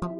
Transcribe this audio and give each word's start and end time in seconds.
Hello, 0.00 0.12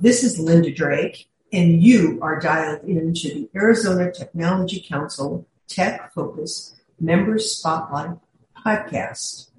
this 0.00 0.24
is 0.24 0.40
Linda 0.40 0.72
Drake, 0.72 1.28
and 1.52 1.80
you 1.80 2.18
are 2.20 2.40
dialed 2.40 2.82
into 2.82 3.28
the 3.28 3.48
Arizona 3.54 4.10
Technology 4.10 4.84
Council 4.88 5.46
Tech 5.68 6.12
Focus 6.12 6.74
Members 7.04 7.54
Spotlight 7.54 8.16
podcast. 8.66 9.50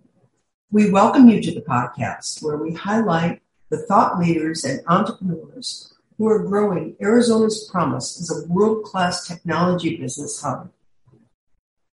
We 0.72 0.90
welcome 0.90 1.30
you 1.30 1.40
to 1.44 1.54
the 1.54 1.62
podcast 1.62 2.42
where 2.42 2.58
we 2.58 2.74
highlight 2.74 3.44
the 3.70 3.78
thought 3.86 4.18
leaders 4.18 4.64
and 4.64 4.82
entrepreneurs 4.88 5.94
who 6.18 6.28
are 6.28 6.44
growing 6.44 6.96
Arizona's 7.00 7.70
promise 7.72 8.20
as 8.20 8.32
a 8.32 8.48
world-class 8.52 9.28
technology 9.28 9.96
business 9.96 10.42
hub. 10.42 10.72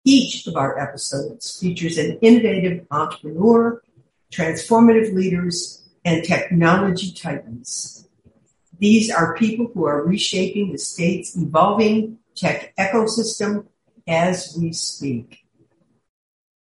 Each 0.05 0.47
of 0.47 0.56
our 0.56 0.78
episodes 0.78 1.61
features 1.61 1.98
an 1.98 2.19
innovative 2.23 2.87
entrepreneur, 2.91 3.83
transformative 4.33 5.12
leaders, 5.12 5.87
and 6.03 6.25
technology 6.25 7.12
titans. 7.12 8.09
These 8.78 9.11
are 9.11 9.37
people 9.37 9.70
who 9.75 9.84
are 9.84 10.03
reshaping 10.03 10.73
the 10.73 10.78
state's 10.78 11.37
evolving 11.37 12.20
tech 12.34 12.75
ecosystem 12.77 13.66
as 14.09 14.56
we 14.59 14.73
speak. 14.73 15.41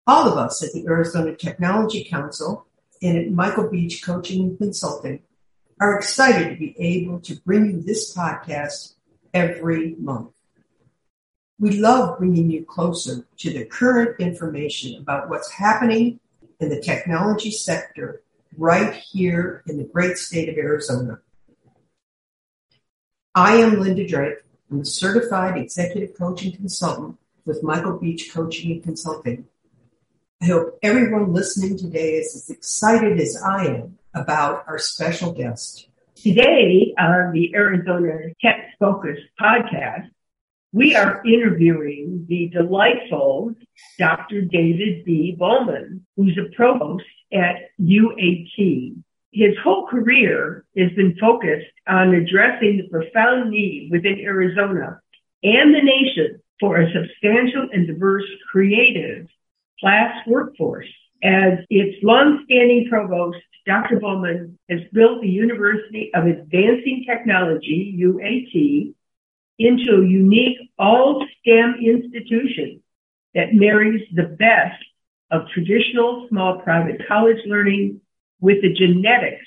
All 0.08 0.26
of 0.32 0.38
us 0.38 0.64
at 0.64 0.72
the 0.72 0.86
Arizona 0.88 1.36
Technology 1.36 2.06
Council 2.06 2.66
and 3.02 3.18
at 3.18 3.30
Michael 3.30 3.70
Beach 3.70 4.02
Coaching 4.02 4.42
and 4.42 4.58
Consulting 4.58 5.20
are 5.82 5.98
excited 5.98 6.50
to 6.50 6.56
be 6.56 6.74
able 6.80 7.20
to 7.20 7.36
bring 7.42 7.66
you 7.66 7.82
this 7.82 8.16
podcast 8.16 8.94
every 9.34 9.96
month. 10.00 10.30
We 11.60 11.80
love 11.80 12.20
bringing 12.20 12.50
you 12.50 12.64
closer 12.66 13.28
to 13.40 13.52
the 13.52 13.66
current 13.66 14.22
information 14.22 15.02
about 15.02 15.30
what's 15.30 15.52
happening 15.52 16.22
in 16.62 16.70
the 16.70 16.80
technology 16.80 17.52
sector 17.52 18.22
right 18.58 18.94
here 18.94 19.62
in 19.68 19.78
the 19.78 19.84
great 19.84 20.18
state 20.18 20.48
of 20.48 20.58
Arizona. 20.58 21.20
I 23.36 23.58
am 23.58 23.82
Linda 23.82 24.08
Drake. 24.08 24.38
I'm 24.72 24.80
a 24.80 24.86
certified 24.86 25.58
executive 25.58 26.18
coaching 26.18 26.54
consultant 26.54 27.18
with 27.46 27.62
Michael 27.62 27.98
Beach 28.00 28.32
Coaching 28.34 28.72
and 28.72 28.84
Consulting. 28.84 29.46
I 30.40 30.46
hope 30.46 30.78
everyone 30.84 31.34
listening 31.34 31.80
today 31.80 32.14
is 32.14 32.36
as 32.36 32.50
excited 32.52 33.20
as 33.20 33.42
I 33.44 33.66
am 33.66 33.98
about 34.14 34.66
our 34.68 34.78
special 34.78 35.32
guest. 35.32 35.90
Today 36.16 36.94
on 37.00 37.32
the 37.32 37.56
Arizona 37.56 38.34
Tech 38.40 38.76
Focus 38.80 39.18
podcast, 39.42 40.12
we 40.72 40.96
are 40.96 41.24
interviewing 41.26 42.28
the 42.30 42.50
delightful 42.50 43.56
Dr. 43.98 44.42
David 44.42 45.06
B. 45.06 45.36
Bolman, 45.40 46.02
who's 46.16 46.38
a 46.38 46.56
provost 46.56 47.06
at 47.34 47.72
UAT. 47.82 48.96
His 49.32 49.56
whole 49.64 49.88
career 49.88 50.66
has 50.78 50.92
been 50.92 51.18
focused 51.20 51.72
on 51.88 52.14
addressing 52.14 52.78
the 52.78 52.90
profound 52.90 53.50
need 53.50 53.90
within 53.92 54.20
Arizona 54.20 55.02
and 55.42 55.74
the 55.74 55.82
nation 55.82 56.40
for 56.60 56.78
a 56.78 56.94
substantial 56.94 57.70
and 57.74 57.88
diverse 57.88 58.26
creative 58.52 59.28
class 59.80 60.16
workforce. 60.28 60.88
As 61.24 61.60
its 61.70 61.98
longstanding 62.04 62.88
provost, 62.90 63.38
Dr. 63.66 64.00
Bolman 64.00 64.58
has 64.70 64.82
built 64.94 65.22
the 65.22 65.30
University 65.30 66.12
of 66.14 66.26
Advancing 66.26 67.06
Technology, 67.08 67.98
UAT, 68.00 68.94
into 69.60 70.02
a 70.02 70.08
unique 70.08 70.58
all 70.78 71.26
STEM 71.42 71.76
institution 71.84 72.82
that 73.34 73.54
marries 73.54 74.08
the 74.14 74.24
best 74.24 74.84
of 75.32 75.48
traditional 75.50 76.28
small 76.30 76.60
private 76.60 77.02
college 77.08 77.40
learning 77.46 78.00
with 78.40 78.62
the 78.62 78.74
genetics 78.74 79.46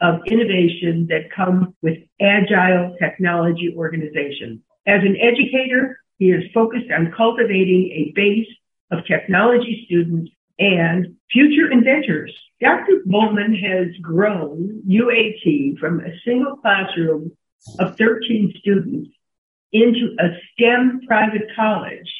of 0.00 0.20
innovation 0.26 1.06
that 1.08 1.30
come 1.34 1.74
with 1.82 1.98
agile 2.20 2.94
technology 3.00 3.74
organizations. 3.76 4.60
As 4.86 5.02
an 5.02 5.16
educator, 5.20 5.98
he 6.18 6.30
is 6.30 6.44
focused 6.52 6.90
on 6.90 7.12
cultivating 7.16 7.90
a 7.92 8.12
base 8.14 8.46
of 8.90 9.04
technology 9.06 9.84
students 9.86 10.30
and 10.58 11.16
future 11.30 11.70
inventors. 11.70 12.32
Dr. 12.60 13.02
Bolman 13.06 13.54
has 13.60 13.94
grown 14.00 14.82
UAT 14.88 15.78
from 15.78 16.00
a 16.00 16.18
single 16.24 16.56
classroom 16.56 17.32
of 17.78 17.96
13 17.96 18.54
students 18.58 19.10
into 19.72 20.16
a 20.18 20.28
STEM 20.52 21.02
private 21.06 21.48
college 21.54 22.10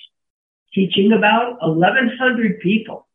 teaching 0.75 1.13
about 1.13 1.57
1,100 1.63 2.61
people, 2.61 3.07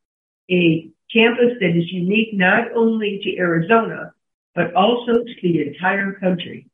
a 0.50 0.89
campus 1.13 1.53
that 1.59 1.78
is 1.78 1.91
unique 1.91 2.33
not 2.33 2.72
only 2.75 3.19
to 3.23 3.38
Arizona, 3.38 4.13
but 4.56 4.73
also 4.73 5.13
to 5.13 5.35
the 5.44 5.68
entire 5.68 6.13
country. 6.13 6.68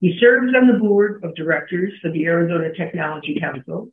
He 0.00 0.18
serves 0.20 0.52
on 0.54 0.68
the 0.68 0.78
board 0.78 1.24
of 1.24 1.34
directors 1.34 1.92
for 2.00 2.10
the 2.10 2.26
Arizona 2.26 2.72
Technology 2.74 3.38
Council. 3.40 3.90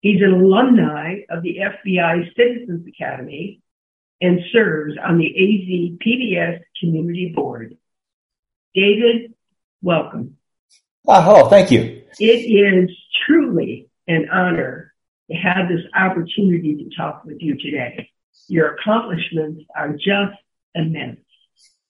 He's 0.00 0.22
an 0.22 0.32
alumni 0.32 1.20
of 1.28 1.42
the 1.42 1.58
FBI 1.58 2.34
Citizens 2.36 2.86
Academy 2.86 3.60
and 4.20 4.40
serves 4.52 4.94
on 5.02 5.18
the 5.18 5.26
AZ 5.26 5.98
PBS 6.06 6.60
Community 6.80 7.32
Board. 7.34 7.76
David, 8.74 9.34
welcome. 9.82 10.36
Oh. 11.06 11.48
Thank 11.48 11.70
you. 11.70 12.02
It 12.18 12.24
is 12.24 12.90
truly 13.26 13.88
an 14.06 14.28
honor 14.32 14.92
to 15.30 15.36
have 15.36 15.68
this 15.68 15.80
opportunity 15.94 16.76
to 16.76 16.96
talk 16.96 17.24
with 17.24 17.38
you 17.40 17.56
today. 17.56 18.10
Your 18.46 18.74
accomplishments 18.74 19.64
are 19.76 19.92
just 19.92 20.38
immense. 20.74 21.20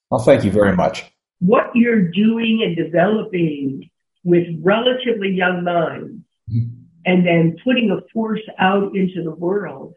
Well, 0.09 0.21
thank 0.21 0.43
you 0.43 0.51
very 0.51 0.75
much. 0.75 1.05
What 1.39 1.71
you're 1.75 2.11
doing 2.11 2.63
and 2.65 2.75
developing 2.75 3.89
with 4.23 4.47
relatively 4.61 5.31
young 5.31 5.63
minds 5.63 6.23
mm-hmm. 6.51 6.78
And 7.05 7.25
then 7.25 7.57
putting 7.63 7.91
a 7.91 8.01
force 8.13 8.41
out 8.57 8.95
into 8.95 9.23
the 9.23 9.31
world 9.31 9.95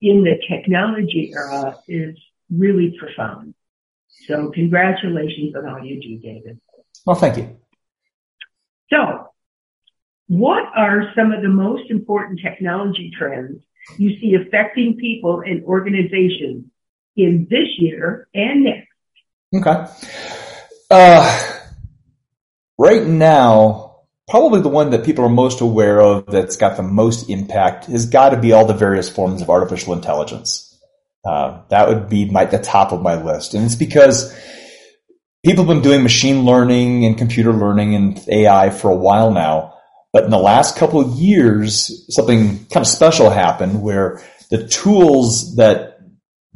in 0.00 0.24
the 0.24 0.36
technology 0.48 1.32
era 1.34 1.76
is 1.88 2.16
really 2.50 2.96
profound. 2.98 3.54
So 4.26 4.50
congratulations 4.50 5.54
on 5.56 5.66
all 5.66 5.84
you 5.84 6.00
do, 6.00 6.18
David. 6.18 6.60
Well, 7.06 7.16
thank 7.16 7.36
you. 7.36 7.56
So 8.92 9.28
what 10.28 10.64
are 10.76 11.12
some 11.16 11.32
of 11.32 11.42
the 11.42 11.48
most 11.48 11.90
important 11.90 12.40
technology 12.40 13.12
trends 13.16 13.62
you 13.98 14.18
see 14.20 14.34
affecting 14.34 14.96
people 14.96 15.42
and 15.44 15.64
organizations 15.64 16.64
in 17.16 17.46
this 17.50 17.68
year 17.78 18.28
and 18.34 18.64
next? 18.64 18.88
Okay. 19.54 19.86
Uh, 20.90 21.50
right 22.78 23.06
now, 23.06 23.83
probably 24.28 24.60
the 24.60 24.68
one 24.68 24.90
that 24.90 25.04
people 25.04 25.24
are 25.24 25.30
most 25.30 25.60
aware 25.60 26.00
of 26.00 26.26
that's 26.26 26.56
got 26.56 26.76
the 26.76 26.82
most 26.82 27.28
impact 27.28 27.86
has 27.86 28.06
got 28.06 28.30
to 28.30 28.40
be 28.40 28.52
all 28.52 28.64
the 28.64 28.74
various 28.74 29.10
forms 29.10 29.42
of 29.42 29.50
artificial 29.50 29.92
intelligence. 29.92 30.70
Uh, 31.24 31.62
that 31.70 31.88
would 31.88 32.08
be 32.08 32.30
my, 32.30 32.44
the 32.44 32.58
top 32.58 32.92
of 32.92 33.02
my 33.02 33.22
list. 33.22 33.54
And 33.54 33.64
it's 33.64 33.74
because 33.74 34.34
people 35.44 35.64
have 35.64 35.74
been 35.74 35.82
doing 35.82 36.02
machine 36.02 36.44
learning 36.44 37.04
and 37.04 37.16
computer 37.16 37.52
learning 37.52 37.94
and 37.94 38.28
AI 38.28 38.70
for 38.70 38.90
a 38.90 38.96
while 38.96 39.30
now. 39.30 39.74
But 40.12 40.24
in 40.24 40.30
the 40.30 40.38
last 40.38 40.76
couple 40.76 41.00
of 41.00 41.18
years, 41.18 42.06
something 42.14 42.66
kind 42.66 42.84
of 42.84 42.86
special 42.86 43.30
happened 43.30 43.82
where 43.82 44.22
the 44.50 44.66
tools 44.68 45.56
that 45.56 45.90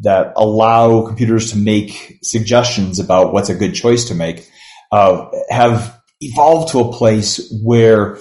that 0.00 0.32
allow 0.36 1.04
computers 1.04 1.50
to 1.50 1.58
make 1.58 2.18
suggestions 2.22 3.00
about 3.00 3.32
what's 3.32 3.48
a 3.48 3.54
good 3.54 3.74
choice 3.74 4.04
to 4.04 4.14
make 4.14 4.48
uh, 4.92 5.28
have 5.50 5.97
evolved 6.20 6.72
to 6.72 6.80
a 6.80 6.92
place 6.92 7.52
where 7.62 8.18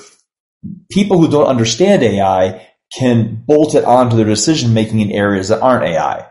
people 0.92 1.20
who 1.20 1.30
don't 1.30 1.48
understand 1.48 2.04
AI 2.04 2.68
can 2.94 3.44
bolt 3.46 3.76
it 3.76 3.86
onto 3.86 4.16
their 4.16 4.26
decision 4.26 4.74
making 4.74 5.00
in 5.00 5.12
areas 5.12 5.50
that 5.50 5.62
aren't 5.62 5.86
AI. 5.86 6.26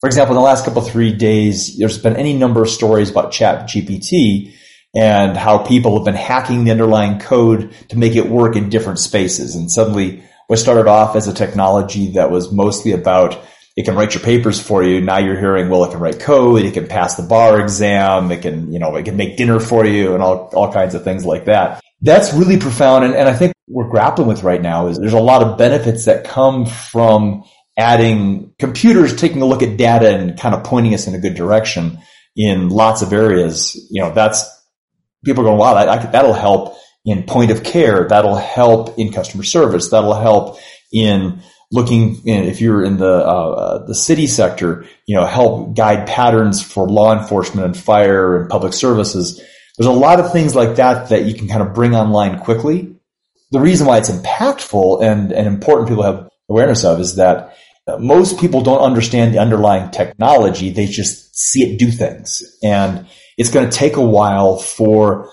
For 0.00 0.06
example, 0.06 0.36
in 0.36 0.40
the 0.40 0.46
last 0.46 0.64
couple 0.64 0.82
of 0.82 0.90
three 0.90 1.12
days, 1.12 1.76
there's 1.76 1.98
been 1.98 2.16
any 2.16 2.34
number 2.34 2.62
of 2.62 2.70
stories 2.70 3.10
about 3.10 3.32
Chat 3.32 3.68
GPT 3.68 4.54
and 4.94 5.36
how 5.36 5.58
people 5.58 5.96
have 5.96 6.04
been 6.04 6.14
hacking 6.14 6.64
the 6.64 6.70
underlying 6.70 7.18
code 7.18 7.74
to 7.88 7.98
make 7.98 8.14
it 8.14 8.28
work 8.28 8.56
in 8.56 8.70
different 8.70 8.98
spaces. 8.98 9.54
And 9.54 9.70
suddenly 9.70 10.22
what 10.46 10.58
started 10.58 10.86
off 10.86 11.14
as 11.14 11.28
a 11.28 11.34
technology 11.34 12.12
that 12.12 12.30
was 12.30 12.52
mostly 12.52 12.92
about 12.92 13.44
it 13.78 13.84
can 13.84 13.94
write 13.94 14.12
your 14.12 14.24
papers 14.24 14.60
for 14.60 14.82
you. 14.82 15.00
Now 15.00 15.18
you're 15.18 15.38
hearing, 15.38 15.68
well, 15.68 15.84
it 15.84 15.92
can 15.92 16.00
write 16.00 16.18
code, 16.18 16.62
it 16.62 16.74
can 16.74 16.88
pass 16.88 17.14
the 17.14 17.22
bar 17.22 17.60
exam, 17.60 18.32
it 18.32 18.42
can, 18.42 18.72
you 18.72 18.80
know, 18.80 18.96
it 18.96 19.04
can 19.04 19.16
make 19.16 19.36
dinner 19.36 19.60
for 19.60 19.86
you 19.86 20.14
and 20.14 20.22
all, 20.22 20.50
all 20.52 20.72
kinds 20.72 20.96
of 20.96 21.04
things 21.04 21.24
like 21.24 21.44
that. 21.44 21.80
That's 22.00 22.34
really 22.34 22.56
profound. 22.58 23.04
And, 23.04 23.14
and 23.14 23.28
I 23.28 23.34
think 23.34 23.52
we're 23.68 23.88
grappling 23.88 24.26
with 24.26 24.42
right 24.42 24.60
now 24.60 24.88
is 24.88 24.98
there's 24.98 25.12
a 25.12 25.20
lot 25.20 25.44
of 25.44 25.58
benefits 25.58 26.06
that 26.06 26.24
come 26.24 26.66
from 26.66 27.44
adding 27.76 28.52
computers 28.58 29.14
taking 29.14 29.42
a 29.42 29.46
look 29.46 29.62
at 29.62 29.76
data 29.76 30.12
and 30.12 30.36
kind 30.36 30.56
of 30.56 30.64
pointing 30.64 30.92
us 30.92 31.06
in 31.06 31.14
a 31.14 31.20
good 31.20 31.36
direction 31.36 32.00
in 32.34 32.70
lots 32.70 33.02
of 33.02 33.12
areas. 33.12 33.76
You 33.92 34.02
know, 34.02 34.12
that's 34.12 34.44
people 35.24 35.44
are 35.44 35.50
going, 35.50 35.58
wow, 35.58 35.74
that, 35.74 36.10
that'll 36.10 36.32
help 36.32 36.76
in 37.04 37.22
point 37.22 37.52
of 37.52 37.62
care. 37.62 38.08
That'll 38.08 38.34
help 38.34 38.98
in 38.98 39.12
customer 39.12 39.44
service. 39.44 39.90
That'll 39.90 40.14
help 40.14 40.58
in 40.92 41.42
looking 41.70 42.16
in, 42.26 42.44
if 42.44 42.60
you're 42.60 42.82
in 42.82 42.96
the 42.96 43.12
uh, 43.12 43.84
the 43.86 43.94
city 43.94 44.26
sector, 44.26 44.86
you 45.06 45.14
know, 45.14 45.26
help 45.26 45.76
guide 45.76 46.06
patterns 46.06 46.62
for 46.62 46.88
law 46.88 47.18
enforcement 47.18 47.66
and 47.66 47.76
fire 47.76 48.40
and 48.40 48.50
public 48.50 48.72
services. 48.72 49.40
There's 49.76 49.86
a 49.86 49.92
lot 49.92 50.18
of 50.18 50.32
things 50.32 50.54
like 50.54 50.76
that 50.76 51.10
that 51.10 51.24
you 51.24 51.34
can 51.34 51.48
kind 51.48 51.62
of 51.62 51.74
bring 51.74 51.94
online 51.94 52.40
quickly. 52.40 52.96
The 53.50 53.60
reason 53.60 53.86
why 53.86 53.98
it's 53.98 54.10
impactful 54.10 55.02
and, 55.02 55.32
and 55.32 55.46
important 55.46 55.88
people 55.88 56.02
have 56.02 56.28
awareness 56.48 56.84
of 56.84 57.00
is 57.00 57.16
that 57.16 57.56
most 57.98 58.38
people 58.38 58.60
don't 58.60 58.80
understand 58.80 59.32
the 59.32 59.38
underlying 59.38 59.90
technology. 59.90 60.70
They 60.70 60.86
just 60.86 61.34
see 61.36 61.62
it 61.62 61.78
do 61.78 61.90
things. 61.90 62.42
And 62.62 63.06
it's 63.38 63.50
going 63.50 63.70
to 63.70 63.76
take 63.76 63.96
a 63.96 64.04
while 64.04 64.58
for 64.58 65.30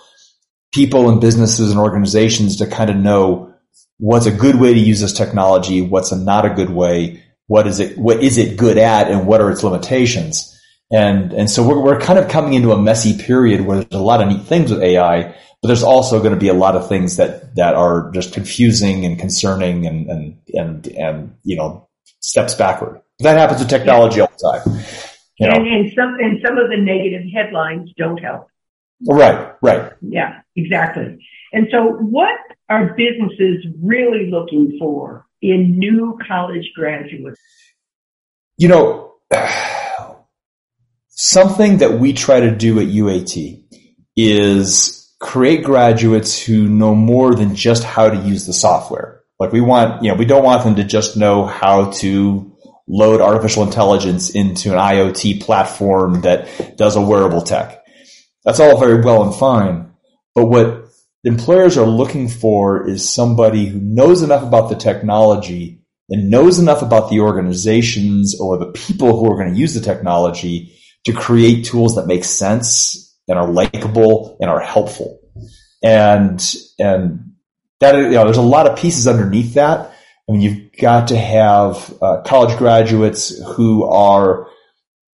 people 0.74 1.10
and 1.10 1.20
businesses 1.20 1.72
and 1.72 1.80
organizations 1.80 2.58
to 2.58 2.68
kind 2.68 2.90
of 2.90 2.96
know 2.96 3.54
what's 3.98 4.26
a 4.26 4.32
good 4.32 4.56
way 4.56 4.74
to 4.74 4.80
use 4.80 5.00
this 5.00 5.14
technology, 5.14 5.82
what's 5.82 6.12
a 6.12 6.18
not 6.18 6.46
a 6.46 6.50
good 6.50 6.70
way, 6.70 7.24
what 7.48 7.68
is 7.68 7.80
it, 7.80 7.98
what 7.98 8.22
is 8.24 8.38
it 8.38 8.58
good 8.58 8.78
at, 8.78 9.10
and 9.10 9.28
what 9.28 9.42
are 9.42 9.52
its 9.52 9.64
limitations. 9.64 10.52
And, 10.92 11.34
and 11.34 11.50
so 11.50 11.68
we're, 11.68 11.82
we're 11.82 12.00
kind 12.00 12.20
of 12.20 12.30
coming 12.30 12.54
into 12.54 12.72
a 12.72 12.82
messy 12.82 13.18
period 13.18 13.62
where 13.62 13.84
there's 13.84 14.00
a 14.00 14.04
lot 14.04 14.22
of 14.22 14.28
neat 14.28 14.46
things 14.46 14.72
with 14.72 14.84
AI, 14.84 15.36
but 15.62 15.68
there's 15.68 15.84
also 15.84 16.20
going 16.20 16.34
to 16.34 16.40
be 16.40 16.50
a 16.50 16.54
lot 16.54 16.76
of 16.76 16.88
things 16.88 17.18
that, 17.18 17.56
that 17.56 17.76
are 17.76 18.12
just 18.12 18.34
confusing 18.34 19.06
and 19.06 19.18
concerning 19.18 19.88
and, 19.88 20.10
and, 20.10 20.38
and, 20.54 20.88
and, 20.88 21.36
you 21.44 21.56
know, 21.56 21.88
steps 22.20 22.54
backward. 22.56 23.02
That 23.20 23.38
happens 23.38 23.62
with 23.62 23.70
technology 23.70 24.20
all 24.22 24.32
the 24.38 24.60
time. 24.60 24.84
You 25.40 25.48
know? 25.48 25.56
and, 25.56 25.68
and 25.68 25.94
some, 25.96 26.16
and 26.16 26.40
some 26.46 26.58
of 26.58 26.70
the 26.70 26.78
negative 26.78 27.24
headlines 27.34 27.92
don't 27.98 28.18
help. 28.18 28.48
Right, 29.08 29.54
right. 29.62 29.94
Yeah, 30.02 30.42
exactly. 30.56 31.26
And 31.52 31.68
so 31.72 31.92
what 31.92 32.38
are 32.70 32.96
businesses 32.96 33.66
really 33.82 34.30
looking 34.30 34.78
for 34.80 35.26
in 35.42 35.78
new 35.78 36.18
college 36.28 36.72
graduates? 36.76 37.40
You 38.58 38.70
know, 38.70 39.14
something 41.10 41.78
that 41.78 42.00
we 42.00 42.14
try 42.14 42.40
to 42.40 42.56
do 42.56 42.80
at 42.80 42.88
UAT 42.88 43.64
is 44.16 45.14
create 45.20 45.64
graduates 45.64 46.42
who 46.42 46.68
know 46.68 46.96
more 46.96 47.36
than 47.36 47.56
just 47.56 47.84
how 47.84 48.10
to 48.10 48.18
use 48.18 48.46
the 48.46 48.54
software. 48.54 49.22
Like 49.40 49.52
we 49.52 49.62
want, 49.62 50.04
you 50.04 50.10
know, 50.10 50.16
we 50.16 50.26
don't 50.26 50.44
want 50.44 50.64
them 50.64 50.76
to 50.76 50.84
just 50.84 51.18
know 51.18 51.46
how 51.46 51.92
to 51.92 52.56
load 52.88 53.20
artificial 53.20 53.64
intelligence 53.64 54.30
into 54.30 54.72
an 54.72 54.80
IoT 54.80 55.42
platform 55.42 56.22
that 56.22 56.78
does 56.78 56.96
a 56.96 57.02
wearable 57.02 57.42
tech. 57.42 57.84
That's 58.44 58.60
all 58.60 58.80
very 58.80 59.02
well 59.02 59.24
and 59.24 59.36
fine. 59.36 59.92
But 60.36 60.46
what 60.46 60.85
employers 61.26 61.78
are 61.78 61.88
looking 61.88 62.30
for 62.30 62.88
is 62.88 63.10
somebody 63.10 63.66
who 63.66 63.80
knows 63.82 64.22
enough 64.22 64.44
about 64.44 64.70
the 64.70 64.76
technology 64.76 65.82
and 66.10 66.30
knows 66.30 66.60
enough 66.60 66.84
about 66.84 67.10
the 67.10 67.20
organizations 67.20 68.40
or 68.40 68.58
the 68.58 68.72
people 68.72 69.20
who 69.20 69.32
are 69.32 69.36
going 69.36 69.52
to 69.52 69.60
use 69.60 69.74
the 69.74 69.82
technology 69.82 70.72
to 71.04 71.12
create 71.12 71.66
tools 71.66 71.96
that 71.96 72.06
make 72.06 72.24
sense 72.24 73.18
and 73.28 73.40
are 73.40 73.52
likable 73.52 74.38
and 74.40 74.52
are 74.52 74.60
helpful. 74.60 75.20
And, 75.82 76.40
and 76.78 77.34
that, 77.80 77.96
you 77.96 78.12
know, 78.12 78.24
there's 78.24 78.38
a 78.38 78.42
lot 78.42 78.68
of 78.68 78.78
pieces 78.78 79.08
underneath 79.08 79.56
that. 79.56 79.92
I 80.30 80.32
mean, 80.32 80.42
you've 80.42 80.72
got 80.80 81.08
to 81.08 81.18
have 81.18 81.94
uh, 82.02 82.22
college 82.22 82.56
graduates 82.58 83.36
who 83.56 83.84
are 83.86 84.48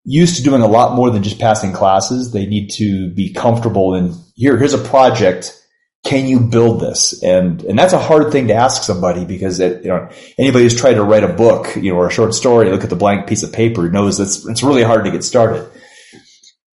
used 0.03 0.37
to 0.37 0.43
doing 0.43 0.61
a 0.61 0.67
lot 0.67 0.95
more 0.95 1.09
than 1.09 1.23
just 1.23 1.39
passing 1.39 1.71
classes. 1.71 2.31
They 2.31 2.45
need 2.45 2.69
to 2.71 3.13
be 3.13 3.33
comfortable 3.33 3.95
in 3.95 4.13
here. 4.35 4.57
Here's 4.57 4.73
a 4.73 4.77
project. 4.77 5.57
Can 6.03 6.25
you 6.27 6.39
build 6.39 6.81
this? 6.81 7.21
And 7.24 7.63
and 7.63 7.77
that's 7.77 7.94
a 7.94 8.00
hard 8.00 8.31
thing 8.31 8.48
to 8.48 8.56
ask 8.56 8.83
somebody 8.83 9.24
because 9.24 9.59
it, 9.59 9.83
you 9.83 9.89
know 9.89 10.09
anybody 10.38 10.63
who's 10.63 10.80
tried 10.80 10.95
to 10.95 11.03
write 11.03 11.24
a 11.24 11.33
book, 11.33 11.75
you 11.75 11.92
know, 11.92 12.00
or 12.00 12.07
a 12.07 12.12
short 12.12 12.33
story, 12.33 12.69
look 12.71 12.83
at 12.83 12.89
the 12.89 12.95
blank 12.95 13.27
piece 13.27 13.44
of 13.44 13.53
paper, 13.53 13.89
knows 13.89 14.19
it's 14.19 14.45
it's 14.48 14.63
really 14.63 14.83
hard 14.83 15.06
to 15.06 15.12
get 15.12 15.24
started. 15.24 15.69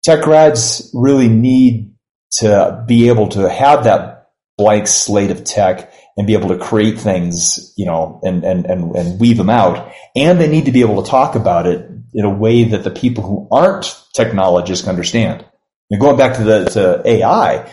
Tech 0.03 0.23
grads 0.23 0.89
really 0.93 1.27
need 1.27 1.93
to 2.39 2.83
be 2.87 3.09
able 3.09 3.27
to 3.29 3.49
have 3.49 3.83
that 3.83 4.29
blank 4.57 4.87
slate 4.87 5.31
of 5.31 5.43
tech 5.43 5.91
and 6.17 6.25
be 6.25 6.33
able 6.33 6.49
to 6.49 6.57
create 6.57 6.99
things, 6.99 7.73
you 7.77 7.85
know, 7.85 8.19
and, 8.23 8.43
and, 8.43 8.65
and, 8.65 8.95
and 8.95 9.19
weave 9.19 9.37
them 9.37 9.49
out. 9.49 9.93
And 10.15 10.39
they 10.39 10.47
need 10.47 10.65
to 10.65 10.71
be 10.71 10.81
able 10.81 11.03
to 11.03 11.09
talk 11.09 11.35
about 11.35 11.67
it 11.67 11.89
in 12.13 12.25
a 12.25 12.29
way 12.29 12.63
that 12.63 12.83
the 12.83 12.89
people 12.89 13.23
who 13.23 13.47
aren't 13.51 14.03
technologists 14.15 14.87
understand. 14.87 15.45
And 15.91 16.01
going 16.01 16.17
back 16.17 16.37
to 16.37 16.43
the 16.43 16.65
to 16.65 17.01
AI, 17.05 17.71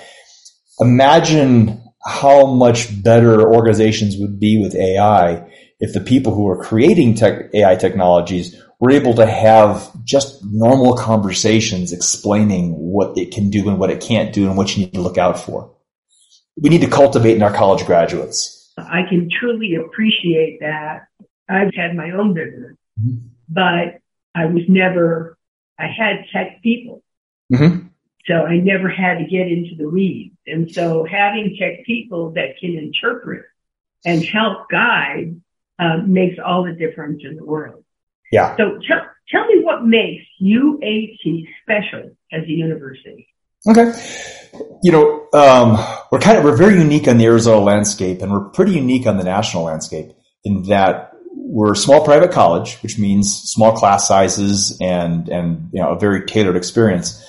imagine 0.81 1.83
how 2.05 2.47
much 2.47 3.03
better 3.03 3.41
organizations 3.43 4.17
would 4.19 4.39
be 4.39 4.61
with 4.61 4.75
AI 4.75 5.51
if 5.81 5.93
the 5.93 6.01
people 6.01 6.35
who 6.35 6.49
are 6.49 6.63
creating 6.63 7.15
tech, 7.15 7.51
AI 7.55 7.77
technologies 7.77 8.61
were 8.81 8.91
able 8.91 9.15
to 9.15 9.27
have 9.27 9.91
just 10.05 10.45
normal 10.45 10.97
conversations 10.97 11.93
explaining 11.93 12.73
what 12.73 13.17
it 13.17 13.33
can 13.33 13.51
do 13.51 13.69
and 13.69 13.79
what 13.79 13.91
it 13.91 14.01
can't 14.01 14.33
do 14.33 14.47
and 14.47 14.57
what 14.57 14.77
you 14.77 14.85
need 14.85 14.95
to 14.95 15.01
look 15.01 15.19
out 15.19 15.39
for. 15.39 15.75
We 16.61 16.69
need 16.69 16.83
to 16.83 16.91
cultivate 16.91 17.37
in 17.37 17.43
our 17.43 17.53
college 17.53 17.85
graduates. 17.87 18.73
I 18.77 19.03
can 19.09 19.29
truly 19.41 19.77
appreciate 19.77 20.61
that. 20.61 21.07
I've 21.49 21.75
had 21.75 21.95
my 21.95 22.11
own 22.11 22.35
business, 22.35 22.77
mm-hmm. 23.01 23.27
but 23.49 24.01
I 24.35 24.47
was 24.47 24.63
never, 24.69 25.37
I 25.79 25.87
had 25.87 26.25
tech 26.33 26.63
people. 26.63 27.03
Mm-hmm. 27.53 27.89
So 28.27 28.35
I 28.35 28.57
never 28.57 28.89
had 28.89 29.19
to 29.19 29.25
get 29.25 29.49
into 29.49 29.75
the 29.77 29.89
weeds. 29.89 30.35
And 30.47 30.71
so 30.71 31.05
having 31.05 31.57
tech 31.59 31.85
people 31.85 32.31
that 32.33 32.59
can 32.59 32.77
interpret 32.77 33.45
and 34.05 34.25
help 34.25 34.69
guide 34.71 35.41
uh, 35.79 35.99
makes 36.07 36.37
all 36.45 36.65
the 36.65 36.73
difference 36.73 37.23
in 37.25 37.37
the 37.37 37.45
world. 37.45 37.85
Yeah. 38.33 38.57
So 38.57 38.79
tell, 38.87 39.03
tell 39.29 39.47
me 39.47 39.63
what 39.63 39.85
makes 39.85 40.25
UAT 40.43 41.47
special 41.63 42.17
as 42.33 42.45
a 42.45 42.51
university. 42.51 43.29
Okay. 43.69 43.93
You 44.83 44.93
know, 44.93 45.29
um, 45.33 45.79
we're 46.11 46.19
kind 46.19 46.39
of, 46.39 46.45
we're 46.45 46.57
very 46.57 46.79
unique 46.79 47.09
on 47.09 47.19
the 47.19 47.27
Arizona 47.27 47.61
landscape 47.61 48.23
and 48.23 48.33
we're 48.33 48.49
pretty 48.51 48.73
unique 48.73 49.07
on 49.07 49.19
the 49.19 49.25
national 49.25 49.65
landscape 49.65 50.13
in 50.45 50.65
that 50.65 51.13
we're 51.35 51.73
a 51.73 51.77
small 51.77 52.05
private 52.05 52.31
college, 52.31 52.77
which 52.83 52.99
means 52.99 53.43
small 53.45 53.73
class 53.73 54.09
sizes 54.09 54.79
and, 54.81 55.29
and, 55.29 55.71
you 55.73 55.81
know, 55.81 55.91
a 55.91 55.99
very 55.99 56.27
tailored 56.27 56.57
experience 56.57 57.23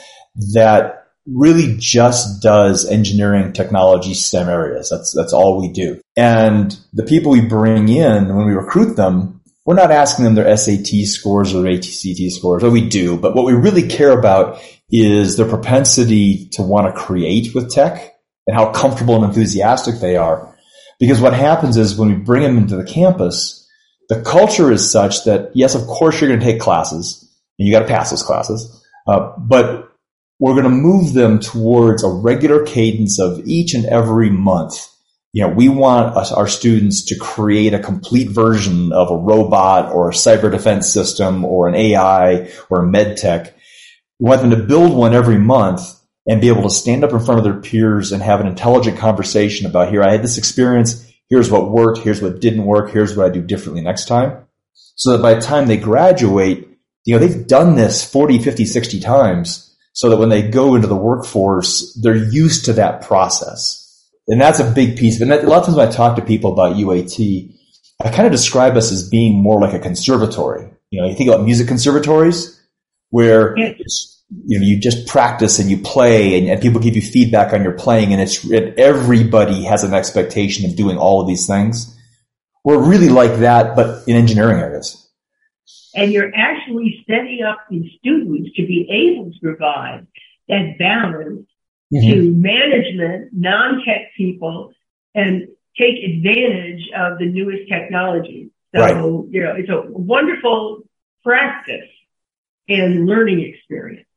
that 0.54 1.06
really 1.27 1.75
just 1.80 2.42
does 2.44 2.86
engineering, 2.89 3.51
technology, 3.54 4.13
STEM 4.13 4.48
areas. 4.48 4.89
That's, 4.89 5.13
that's 5.13 5.34
all 5.34 5.60
we 5.60 5.70
do. 5.70 6.00
And 6.15 6.77
the 6.94 7.04
people 7.04 7.32
we 7.32 7.42
bring 7.42 7.89
in 7.89 8.36
when 8.36 8.46
we 8.46 8.54
recruit 8.54 8.96
them, 8.96 9.42
we're 9.65 9.75
not 9.75 9.92
asking 9.92 10.25
them 10.25 10.36
their 10.36 10.56
SAT 10.56 11.06
scores 11.06 11.54
or 11.56 11.68
ACT 11.68 12.32
scores. 12.32 12.62
Well, 12.62 12.72
we 12.72 12.88
do, 12.88 13.18
but 13.18 13.36
what 13.36 13.46
we 13.46 13.54
really 13.54 13.88
care 13.88 14.18
about 14.18 14.62
is 14.92 15.38
their 15.38 15.50
propensity 15.50 16.48
to 16.50 16.62
want 16.62 16.94
to 16.94 17.01
create 17.01 17.56
with 17.56 17.72
tech 17.72 18.13
and 18.46 18.56
how 18.56 18.72
comfortable 18.72 19.15
and 19.15 19.25
enthusiastic 19.25 19.96
they 19.96 20.18
are. 20.18 20.56
Because 21.00 21.20
what 21.20 21.34
happens 21.34 21.77
is 21.77 21.98
when 21.98 22.10
we 22.10 22.15
bring 22.15 22.44
them 22.44 22.58
into 22.58 22.75
the 22.75 22.86
campus, 22.86 23.68
the 24.08 24.22
culture 24.22 24.72
is 24.72 24.89
such 24.89 25.25
that 25.25 25.51
yes, 25.56 25.74
of 25.74 25.88
course 25.88 26.22
you're 26.22 26.30
going 26.30 26.39
to 26.39 26.46
take 26.46 26.62
classes 26.62 27.27
and 27.58 27.68
you 27.68 27.74
got 27.74 27.80
to 27.80 27.88
pass 27.88 28.12
those 28.12 28.24
classes, 28.24 28.84
uh, 29.08 29.32
but 29.39 29.85
we're 30.39 30.54
going 30.54 30.63
to 30.63 30.70
move 30.70 31.13
them 31.13 31.39
towards 31.39 32.04
a 32.04 32.10
regular 32.10 32.65
cadence 32.65 33.20
of 33.20 33.42
each 33.46 33.74
and 33.74 33.86
every 33.86 34.30
month. 34.30 34.88
You 35.32 35.44
know, 35.44 35.54
we 35.54 35.70
want 35.70 36.15
us, 36.15 36.32
our 36.32 36.48
students 36.48 37.06
to 37.06 37.18
create 37.18 37.74
a 37.74 37.80
complete 37.80 38.30
version 38.30 38.92
of 38.92 39.12
a 39.12 39.18
robot 39.18 39.92
or 39.92 40.10
a 40.10 40.13
cyber 40.13 40.51
defense 40.51 40.92
system 40.92 41.44
or 41.44 41.68
an 41.68 41.75
AI 41.75 42.50
or 42.70 42.84
a 42.84 42.88
med 42.88 43.18
tech. 43.18 43.56
We 44.20 44.30
want 44.30 44.42
them 44.42 44.51
to 44.51 44.58
build 44.58 44.96
one 44.96 45.13
every 45.13 45.38
month 45.38 45.82
and 46.27 46.42
be 46.42 46.48
able 46.48 46.63
to 46.63 46.70
stand 46.70 47.04
up 47.04 47.12
in 47.12 47.20
front 47.20 47.38
of 47.38 47.44
their 47.44 47.62
peers 47.62 48.12
and 48.12 48.24
have 48.24 48.39
an 48.39 48.48
intelligent 48.48 48.98
conversation 48.98 49.68
about 49.68 49.89
here, 49.89 50.01
I 50.01 50.12
had 50.12 50.24
this 50.24 50.38
experience 50.38 51.06
here's 51.30 51.51
what 51.51 51.72
worked, 51.72 52.00
here's 52.00 52.22
what 52.22 52.39
didn't 52.39 52.65
work, 52.65 52.92
here's 52.92 53.15
what 53.15 53.25
I 53.25 53.30
do 53.30 53.42
differently 53.42 53.82
next 53.82 54.08
time. 54.08 54.46
So 54.96 55.12
that 55.12 55.22
by 55.22 55.34
the 55.36 55.42
time 55.42 55.68
they 55.68 55.77
graduate, 55.77 56.68
you 57.04 57.13
know, 57.13 57.20
they've 57.20 57.46
done 57.46 57.75
this 57.75 58.10
40, 58.10 58.39
50, 58.39 58.65
60 58.65 59.00
times 59.00 59.75
so 59.95 60.09
that 60.09 60.17
when 60.17 60.29
they 60.29 60.41
go 60.41 60.75
into 60.75 60.87
the 60.87 60.95
workforce, 60.95 61.97
they're 62.03 62.15
used 62.15 62.65
to 62.65 62.73
that 62.73 63.01
process. 63.01 63.81
And 64.27 64.41
that's 64.41 64.59
a 64.59 64.69
big 64.69 64.97
piece. 64.97 65.21
And 65.21 65.31
a 65.31 65.41
lot 65.47 65.59
of 65.59 65.65
times 65.65 65.77
when 65.77 65.87
I 65.87 65.91
talk 65.91 66.17
to 66.17 66.21
people 66.21 66.51
about 66.51 66.75
UAT, 66.75 67.53
I 68.03 68.11
kind 68.11 68.25
of 68.25 68.31
describe 68.31 68.75
us 68.75 68.91
as 68.91 69.09
being 69.09 69.41
more 69.41 69.59
like 69.61 69.73
a 69.73 69.79
conservatory. 69.79 70.69
You 70.91 71.01
know, 71.01 71.07
you 71.07 71.15
think 71.15 71.29
about 71.29 71.45
music 71.45 71.69
conservatories 71.69 72.61
where 73.09 73.57
you 73.57 74.59
know, 74.59 74.65
you 74.65 74.79
just 74.81 75.07
practice 75.07 75.59
and 75.59 75.69
you 75.69 75.77
play 75.77 76.37
and, 76.37 76.49
and 76.49 76.61
people 76.61 76.81
give 76.81 76.97
you 76.97 77.01
feedback 77.01 77.53
on 77.53 77.63
your 77.63 77.71
playing 77.71 78.11
and 78.11 78.21
it's, 78.21 78.43
and 78.43 78.77
everybody 78.77 79.63
has 79.63 79.85
an 79.85 79.93
expectation 79.93 80.69
of 80.69 80.75
doing 80.75 80.97
all 80.97 81.21
of 81.21 81.27
these 81.27 81.47
things. 81.47 81.97
We're 82.65 82.83
really 82.83 83.09
like 83.09 83.39
that, 83.39 83.77
but 83.77 84.05
in 84.09 84.17
engineering 84.17 84.59
areas. 84.59 85.09
And 85.95 86.11
you're 86.11 86.35
actually 86.35 86.94
setting 87.07 87.41
up 87.43 87.59
these 87.69 87.91
students 88.00 88.51
to 88.55 88.65
be 88.65 88.88
able 88.89 89.31
to 89.31 89.39
provide 89.41 90.07
that 90.47 90.77
balance 90.77 91.47
mm-hmm. 91.93 92.09
to 92.09 92.31
management, 92.31 93.29
non-tech 93.33 94.12
people, 94.17 94.74
and 95.13 95.47
take 95.77 95.95
advantage 96.03 96.89
of 96.95 97.17
the 97.19 97.25
newest 97.25 97.69
technologies. 97.69 98.50
So, 98.74 98.81
right. 98.81 98.95
you 99.29 99.43
know, 99.43 99.55
it's 99.55 99.69
a 99.69 99.81
wonderful 99.88 100.83
practice 101.24 101.89
and 102.67 103.05
learning 103.05 103.41
experience. 103.41 104.07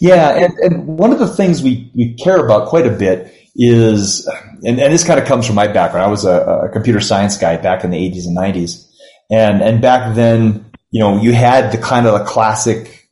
Yeah, 0.00 0.44
and, 0.44 0.52
and 0.58 0.86
one 0.86 1.12
of 1.12 1.18
the 1.18 1.28
things 1.28 1.62
we, 1.62 1.90
we 1.94 2.14
care 2.14 2.42
about 2.42 2.68
quite 2.68 2.86
a 2.86 2.90
bit 2.90 3.32
is, 3.54 4.26
and, 4.62 4.80
and 4.80 4.92
this 4.92 5.04
kind 5.04 5.20
of 5.20 5.26
comes 5.26 5.46
from 5.46 5.54
my 5.54 5.66
background. 5.66 6.06
I 6.06 6.08
was 6.08 6.24
a, 6.24 6.40
a 6.64 6.68
computer 6.70 7.00
science 7.00 7.36
guy 7.36 7.56
back 7.56 7.84
in 7.84 7.90
the 7.90 7.98
80s 7.98 8.26
and 8.26 8.36
90s. 8.36 8.90
And, 9.30 9.60
and 9.60 9.82
back 9.82 10.14
then, 10.14 10.65
you 10.90 11.00
know, 11.00 11.20
you 11.20 11.32
had 11.32 11.72
the 11.72 11.78
kind 11.78 12.06
of 12.06 12.18
the 12.18 12.24
classic 12.24 13.10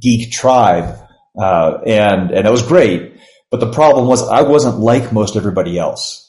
geek 0.00 0.32
tribe, 0.32 0.96
uh, 1.38 1.78
and, 1.86 2.30
and 2.30 2.46
it 2.46 2.50
was 2.50 2.62
great. 2.62 3.14
But 3.50 3.60
the 3.60 3.72
problem 3.72 4.06
was 4.06 4.28
I 4.28 4.42
wasn't 4.42 4.78
like 4.78 5.12
most 5.12 5.36
everybody 5.36 5.78
else. 5.78 6.26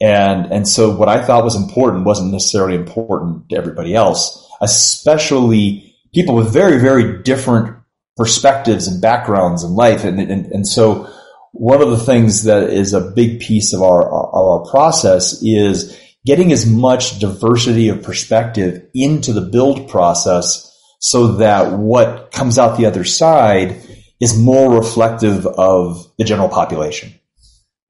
And, 0.00 0.46
and 0.52 0.68
so 0.68 0.94
what 0.94 1.08
I 1.08 1.24
thought 1.24 1.44
was 1.44 1.54
important 1.54 2.04
wasn't 2.04 2.32
necessarily 2.32 2.74
important 2.74 3.48
to 3.50 3.56
everybody 3.56 3.94
else, 3.94 4.46
especially 4.60 5.94
people 6.12 6.34
with 6.34 6.52
very, 6.52 6.78
very 6.78 7.22
different 7.22 7.76
perspectives 8.16 8.88
and 8.88 9.00
backgrounds 9.00 9.62
in 9.62 9.70
life. 9.70 10.04
And, 10.04 10.20
and, 10.20 10.46
and 10.46 10.66
so 10.66 11.08
one 11.52 11.80
of 11.80 11.90
the 11.90 11.98
things 11.98 12.44
that 12.44 12.70
is 12.70 12.92
a 12.92 13.00
big 13.00 13.40
piece 13.40 13.72
of 13.72 13.82
our, 13.82 14.10
our 14.10 14.68
process 14.68 15.40
is 15.42 15.96
getting 16.26 16.52
as 16.52 16.66
much 16.66 17.18
diversity 17.18 17.88
of 17.88 18.02
perspective 18.02 18.88
into 18.94 19.32
the 19.32 19.42
build 19.42 19.88
process 19.88 20.70
so 21.00 21.36
that 21.36 21.72
what 21.72 22.32
comes 22.32 22.58
out 22.58 22.78
the 22.78 22.86
other 22.86 23.04
side 23.04 23.82
is 24.20 24.38
more 24.38 24.74
reflective 24.74 25.46
of 25.46 26.10
the 26.16 26.24
general 26.24 26.48
population. 26.48 27.12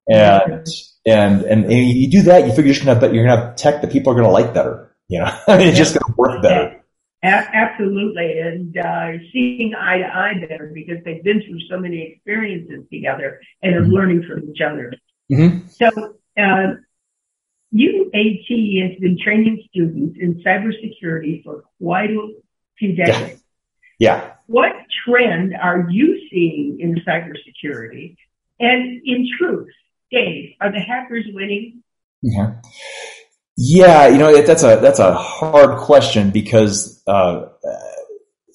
And, 0.07 0.67
and, 1.05 1.43
and, 1.43 1.63
and 1.65 1.71
you 1.71 2.09
do 2.09 2.23
that, 2.23 2.45
you 2.45 2.53
figure 2.53 2.73
you're 2.73 2.83
gonna 2.83 2.99
have, 2.99 3.13
you're 3.13 3.25
gonna 3.25 3.47
have 3.47 3.55
tech 3.55 3.81
that 3.81 3.91
people 3.91 4.11
are 4.11 4.15
gonna 4.15 4.31
like 4.31 4.53
better. 4.53 4.93
You 5.07 5.19
know, 5.21 5.39
it's 5.47 5.77
just 5.77 5.97
gonna 5.97 6.13
work 6.17 6.41
better. 6.41 6.83
absolutely. 7.23 8.39
And, 8.39 8.77
uh, 8.77 9.23
seeing 9.31 9.73
eye 9.75 9.99
to 9.99 10.05
eye 10.05 10.33
better 10.47 10.71
because 10.73 10.97
they've 11.05 11.23
been 11.23 11.41
through 11.41 11.59
so 11.69 11.79
many 11.79 12.13
experiences 12.13 12.85
together 12.91 13.39
and 13.63 13.75
are 13.75 13.81
mm-hmm. 13.81 13.91
learning 13.91 14.23
from 14.27 14.49
each 14.49 14.59
other. 14.61 14.93
Mm-hmm. 15.31 15.67
So, 15.69 16.15
uh, 16.37 16.75
UAT 17.73 18.89
has 18.89 18.99
been 18.99 19.17
training 19.21 19.63
students 19.69 20.17
in 20.19 20.41
cybersecurity 20.45 21.43
for 21.43 21.63
quite 21.81 22.11
a 22.11 22.33
few 22.77 22.95
decades. 22.95 23.43
Yeah. 23.99 24.15
yeah. 24.15 24.31
What 24.47 24.73
trend 25.05 25.55
are 25.55 25.87
you 25.89 26.27
seeing 26.29 26.79
in 26.79 26.95
cybersecurity? 27.07 28.15
And 28.59 29.01
in 29.03 29.27
truth, 29.37 29.69
Dave, 30.11 30.53
are 30.61 30.71
the 30.71 30.79
hackers 30.79 31.25
winning? 31.33 31.83
Yeah. 32.21 32.55
Yeah, 33.57 34.07
you 34.07 34.17
know 34.17 34.41
that's 34.41 34.63
a 34.63 34.77
that's 34.81 34.99
a 34.99 35.13
hard 35.13 35.79
question 35.79 36.31
because 36.31 37.01
uh, 37.07 37.47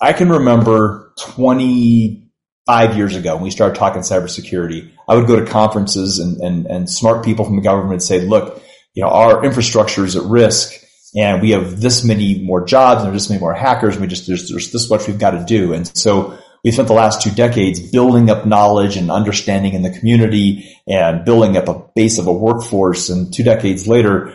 I 0.00 0.12
can 0.12 0.28
remember 0.28 1.14
25 1.20 2.96
years 2.96 3.16
ago 3.16 3.34
when 3.36 3.44
we 3.44 3.50
started 3.50 3.78
talking 3.78 4.02
cybersecurity. 4.02 4.90
I 5.08 5.14
would 5.14 5.26
go 5.26 5.42
to 5.42 5.50
conferences 5.50 6.18
and 6.18 6.36
and, 6.42 6.66
and 6.66 6.90
smart 6.90 7.24
people 7.24 7.46
from 7.46 7.56
the 7.56 7.62
government 7.62 7.90
would 7.92 8.02
say, 8.02 8.20
"Look, 8.20 8.62
you 8.94 9.02
know, 9.02 9.08
our 9.08 9.44
infrastructure 9.44 10.04
is 10.04 10.16
at 10.16 10.24
risk 10.24 10.72
and 11.14 11.42
we 11.42 11.50
have 11.50 11.80
this 11.80 12.04
many 12.04 12.40
more 12.42 12.64
jobs 12.64 13.02
and 13.02 13.12
there's 13.12 13.22
this 13.24 13.30
many 13.30 13.40
more 13.40 13.54
hackers. 13.54 13.94
And 13.94 14.02
we 14.02 14.08
just, 14.08 14.26
there's, 14.26 14.48
there's 14.48 14.72
this 14.72 14.90
much 14.90 15.06
we've 15.06 15.18
got 15.18 15.32
to 15.32 15.44
do. 15.44 15.72
And 15.72 15.86
so 15.96 16.38
we 16.64 16.70
spent 16.70 16.88
the 16.88 16.94
last 16.94 17.22
two 17.22 17.30
decades 17.30 17.80
building 17.80 18.30
up 18.30 18.46
knowledge 18.46 18.96
and 18.96 19.10
understanding 19.10 19.74
in 19.74 19.82
the 19.82 19.90
community 19.90 20.76
and 20.86 21.24
building 21.24 21.56
up 21.56 21.68
a 21.68 21.82
base 21.94 22.18
of 22.18 22.26
a 22.26 22.32
workforce. 22.32 23.08
And 23.08 23.32
two 23.32 23.42
decades 23.42 23.88
later, 23.88 24.34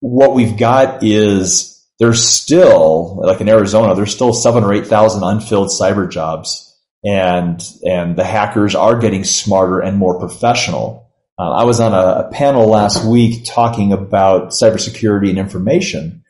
what 0.00 0.34
we've 0.34 0.56
got 0.56 1.02
is 1.02 1.84
there's 1.98 2.26
still, 2.26 3.16
like 3.22 3.40
in 3.40 3.48
Arizona, 3.48 3.94
there's 3.94 4.14
still 4.14 4.32
seven 4.32 4.64
or 4.64 4.72
8,000 4.72 5.22
unfilled 5.22 5.68
cyber 5.68 6.10
jobs. 6.10 6.66
And, 7.02 7.62
and 7.86 8.16
the 8.16 8.24
hackers 8.24 8.74
are 8.74 8.98
getting 8.98 9.24
smarter 9.24 9.80
and 9.80 9.96
more 9.96 10.18
professional. 10.18 11.09
Uh, 11.40 11.52
I 11.52 11.64
was 11.64 11.80
on 11.80 11.94
a, 11.94 12.26
a, 12.26 12.30
panel 12.30 12.66
last 12.66 13.02
week 13.02 13.46
talking 13.46 13.94
about 13.94 14.50
cybersecurity 14.50 15.30
and 15.30 15.38
information, 15.38 16.22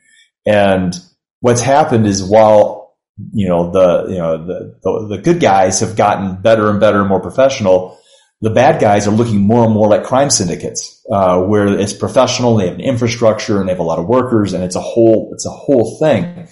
and 0.45 0.95
what's 1.41 1.59
happened 1.59 2.07
is 2.07 2.23
while 2.23 2.95
you 3.33 3.49
know 3.49 3.71
the 3.71 4.05
you 4.09 4.17
know 4.17 4.45
the, 4.45 4.79
the, 4.81 5.07
the 5.17 5.21
good 5.21 5.41
guys 5.41 5.81
have 5.81 5.97
gotten 5.97 6.41
better 6.41 6.69
and 6.69 6.79
better 6.79 7.01
and 7.01 7.09
more 7.09 7.19
professional, 7.19 7.99
the 8.39 8.51
bad 8.51 8.79
guys 8.79 9.05
are 9.05 9.11
looking 9.11 9.41
more 9.41 9.65
and 9.65 9.73
more 9.73 9.89
like 9.89 10.05
crime 10.05 10.29
syndicates, 10.29 11.05
uh, 11.11 11.41
where 11.41 11.67
it's 11.67 11.91
professional, 11.91 12.55
they 12.55 12.67
have 12.67 12.75
an 12.75 12.79
infrastructure, 12.81 13.59
and 13.59 13.67
they 13.67 13.73
have 13.73 13.79
a 13.79 13.83
lot 13.83 13.99
of 13.99 14.07
workers, 14.07 14.53
and 14.53 14.63
it's 14.63 14.77
a 14.77 14.81
whole 14.81 15.31
it's 15.33 15.45
a 15.45 15.49
whole 15.49 15.99
thing. 15.99 16.47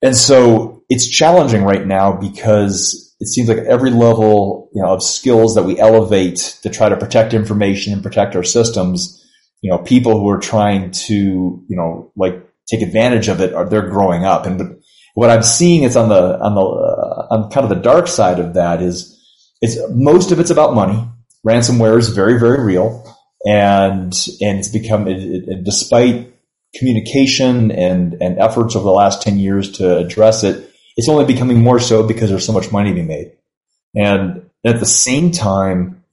And 0.00 0.16
so 0.16 0.84
it's 0.88 1.08
challenging 1.08 1.64
right 1.64 1.84
now 1.84 2.12
because 2.12 3.09
it 3.20 3.28
seems 3.28 3.48
like 3.48 3.58
every 3.58 3.90
level 3.90 4.70
you 4.74 4.82
know 4.82 4.88
of 4.88 5.02
skills 5.02 5.54
that 5.54 5.64
we 5.64 5.78
elevate 5.78 6.58
to 6.62 6.70
try 6.70 6.88
to 6.88 6.96
protect 6.96 7.34
information 7.34 7.92
and 7.92 8.02
protect 8.02 8.34
our 8.34 8.42
systems 8.42 9.20
you 9.60 9.70
know 9.70 9.78
people 9.78 10.18
who 10.18 10.28
are 10.28 10.38
trying 10.38 10.90
to 10.90 11.14
you 11.68 11.76
know 11.76 12.12
like 12.16 12.46
take 12.70 12.82
advantage 12.82 13.28
of 13.28 13.40
it 13.40 13.52
are 13.54 13.68
they're 13.68 13.88
growing 13.88 14.24
up. 14.24 14.46
And 14.46 14.82
what 15.14 15.28
i'm 15.28 15.42
seeing 15.42 15.82
is 15.82 15.96
on 15.96 16.08
the 16.08 16.38
on 16.38 16.54
the 16.54 16.60
uh, 16.60 17.26
on 17.30 17.50
kind 17.50 17.64
of 17.64 17.68
the 17.68 17.82
dark 17.82 18.06
side 18.06 18.38
of 18.38 18.54
that 18.54 18.80
is 18.80 19.16
it's 19.60 19.76
most 19.90 20.30
of 20.30 20.40
it's 20.40 20.50
about 20.50 20.74
money. 20.74 21.06
Ransomware 21.46 21.98
is 21.98 22.08
very 22.10 22.38
very 22.38 22.62
real. 22.64 23.04
And 23.46 24.14
and 24.40 24.58
it's 24.58 24.68
become 24.68 25.08
it, 25.08 25.18
it, 25.18 25.64
despite 25.64 26.32
communication 26.74 27.70
and 27.72 28.14
and 28.20 28.38
efforts 28.38 28.76
over 28.76 28.84
the 28.84 28.90
last 28.90 29.22
10 29.22 29.38
years 29.38 29.72
to 29.72 29.96
address 29.96 30.44
it 30.44 30.69
it's 30.96 31.08
only 31.08 31.24
becoming 31.24 31.62
more 31.62 31.80
so 31.80 32.06
because 32.06 32.30
there's 32.30 32.46
so 32.46 32.52
much 32.52 32.72
money 32.72 32.90
to 32.90 32.94
be 32.94 33.02
made. 33.02 33.32
And 33.94 34.50
at 34.64 34.80
the 34.80 34.86
same 34.86 35.30
time, 35.30 36.04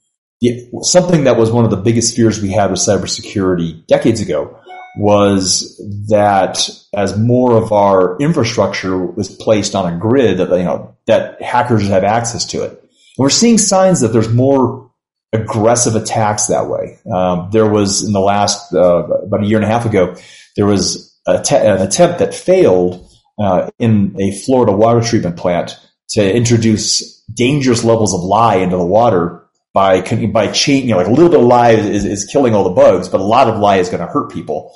something 0.82 1.24
that 1.26 1.38
was 1.38 1.52
one 1.52 1.66
of 1.66 1.72
the 1.72 1.78
biggest 1.78 2.16
fears 2.16 2.42
we 2.42 2.52
had 2.52 2.72
with 2.72 2.80
cybersecurity 2.80 3.86
decades 3.88 4.22
ago 4.22 4.60
was 4.98 5.80
that 6.10 6.70
as 6.94 7.18
more 7.18 7.56
of 7.56 7.72
our 7.72 8.18
infrastructure 8.18 8.98
was 8.98 9.30
placed 9.30 9.76
on 9.76 9.94
a 9.94 9.98
grid 9.98 10.40
that, 10.40 10.50
you 10.50 10.64
know, 10.64 10.96
that 11.06 11.42
hackers 11.42 11.88
have 11.88 12.04
access 12.04 12.46
to 12.46 12.64
it. 12.64 12.72
And 12.72 12.80
we're 13.18 13.30
seeing 13.30 13.58
signs 13.58 14.02
that 14.02 14.10
there's 14.10 14.32
more 14.32 14.92
aggressive 15.34 15.96
attacks 15.96 16.48
that 16.48 16.68
way. 16.68 16.98
Um, 17.14 17.50
there 17.52 17.70
was 17.70 18.04
in 18.04 18.14
the 18.14 18.20
last, 18.20 18.74
uh, 18.74 19.04
about 19.04 19.44
a 19.44 19.46
year 19.46 19.58
and 19.58 19.66
a 19.66 19.70
half 19.70 19.86
ago, 19.86 20.16
there 20.56 20.66
was 20.66 21.16
te- 21.44 21.56
an 21.56 21.82
attempt 21.82 22.20
that 22.20 22.34
failed 22.34 23.07
uh, 23.40 23.70
in 23.80 24.16
a 24.20 24.32
Florida 24.32 24.72
water 24.72 25.02
treatment 25.02 25.38
plant 25.38 25.80
to 26.10 26.36
introduce 26.36 27.22
dangerous 27.34 27.84
levels 27.84 28.14
of 28.14 28.22
lye 28.22 28.56
into 28.56 28.78
the 28.78 28.86
water 28.86 29.48
by 29.74 30.02
by 30.28 30.48
chain, 30.48 30.84
you 30.84 30.92
know, 30.92 30.98
like 30.98 31.08
a 31.08 31.12
little 31.12 31.30
bit 31.30 31.40
of 31.40 31.46
lye 31.46 31.72
is, 31.72 32.04
is 32.06 32.26
killing 32.26 32.56
all 32.56 32.64
the 32.64 32.72
bugs, 32.72 33.10
but 33.10 33.22
a 33.22 33.24
lot 33.24 33.48
of 33.48 33.60
lye 33.60 33.78
is 33.78 33.90
going 33.90 34.06
to 34.06 34.12
hurt 34.12 34.32
people. 34.32 34.74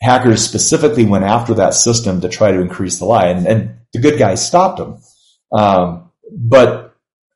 Hackers 0.00 0.44
specifically 0.44 1.04
went 1.04 1.24
after 1.24 1.54
that 1.54 1.74
system 1.74 2.20
to 2.20 2.28
try 2.28 2.52
to 2.52 2.60
increase 2.60 2.98
the 2.98 3.04
lye, 3.04 3.28
and, 3.28 3.46
and 3.46 3.76
the 3.92 4.00
good 4.00 4.18
guys 4.18 4.46
stopped 4.46 4.78
them. 4.78 4.98
Um, 5.50 6.10
but 6.30 6.94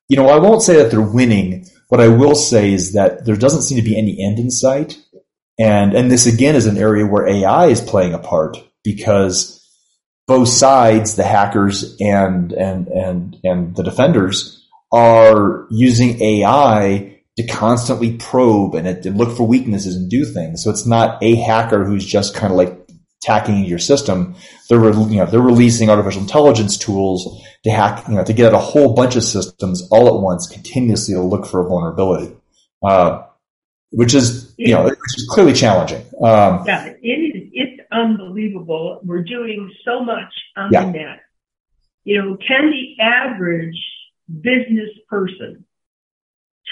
you 0.08 0.16
know, 0.16 0.28
I 0.28 0.38
won't 0.38 0.62
say 0.62 0.76
that 0.76 0.90
they're 0.90 1.00
winning. 1.00 1.66
What 1.88 2.00
I 2.00 2.08
will 2.08 2.34
say 2.34 2.72
is 2.72 2.92
that 2.92 3.24
there 3.24 3.36
doesn't 3.36 3.62
seem 3.62 3.78
to 3.78 3.84
be 3.84 3.98
any 3.98 4.22
end 4.22 4.38
in 4.38 4.50
sight, 4.50 4.98
and 5.58 5.94
and 5.94 6.10
this 6.10 6.26
again 6.26 6.54
is 6.54 6.66
an 6.66 6.78
area 6.78 7.06
where 7.06 7.26
AI 7.26 7.66
is 7.66 7.80
playing 7.80 8.14
a 8.14 8.18
part 8.18 8.56
because 8.84 9.57
both 10.28 10.48
sides, 10.48 11.16
the 11.16 11.24
hackers 11.24 11.96
and 12.00 12.52
and 12.52 12.86
and 12.88 13.36
and 13.42 13.74
the 13.74 13.82
defenders, 13.82 14.64
are 14.92 15.66
using 15.70 16.22
AI 16.22 17.20
to 17.38 17.46
constantly 17.46 18.16
probe 18.16 18.74
and, 18.74 18.86
and 18.86 19.16
look 19.16 19.36
for 19.36 19.46
weaknesses 19.46 19.96
and 19.96 20.10
do 20.10 20.24
things. 20.24 20.62
So 20.62 20.70
it's 20.70 20.86
not 20.86 21.22
a 21.22 21.34
hacker 21.36 21.84
who's 21.84 22.04
just 22.04 22.34
kind 22.34 22.52
of 22.52 22.58
like 22.58 22.78
attacking 23.22 23.64
your 23.64 23.78
system. 23.78 24.34
They're 24.68 24.84
you 24.84 25.16
know 25.16 25.26
they're 25.26 25.40
releasing 25.40 25.88
artificial 25.88 26.22
intelligence 26.22 26.76
tools 26.76 27.42
to 27.64 27.70
hack 27.70 28.06
you 28.06 28.14
know 28.14 28.24
to 28.24 28.32
get 28.34 28.48
at 28.48 28.54
a 28.54 28.58
whole 28.58 28.94
bunch 28.94 29.16
of 29.16 29.24
systems 29.24 29.88
all 29.90 30.14
at 30.14 30.22
once, 30.22 30.46
continuously 30.46 31.14
to 31.14 31.22
look 31.22 31.46
for 31.46 31.64
a 31.64 31.68
vulnerability. 31.68 32.36
Uh, 32.82 33.22
which 33.90 34.14
is 34.14 34.54
you 34.56 34.74
know 34.74 34.84
which 34.84 34.98
is 35.16 35.28
clearly 35.30 35.52
challenging. 35.52 36.02
Um, 36.22 36.64
yeah, 36.66 36.92
it 37.00 37.50
is 37.54 37.80
unbelievable. 37.90 39.00
We're 39.02 39.22
doing 39.22 39.72
so 39.84 40.04
much 40.04 40.32
on 40.56 40.70
yeah. 40.72 40.84
the 40.84 40.90
net. 40.90 41.20
You 42.04 42.22
know, 42.22 42.36
can 42.36 42.70
the 42.70 43.02
average 43.02 43.76
business 44.28 44.90
person 45.08 45.64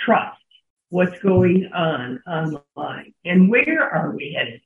trust 0.05 0.41
what's 0.89 1.19
going 1.21 1.71
on 1.75 2.23
online? 2.27 3.13
And 3.25 3.51
where 3.51 3.83
are 3.83 4.11
we 4.11 4.37
headed? 4.39 4.61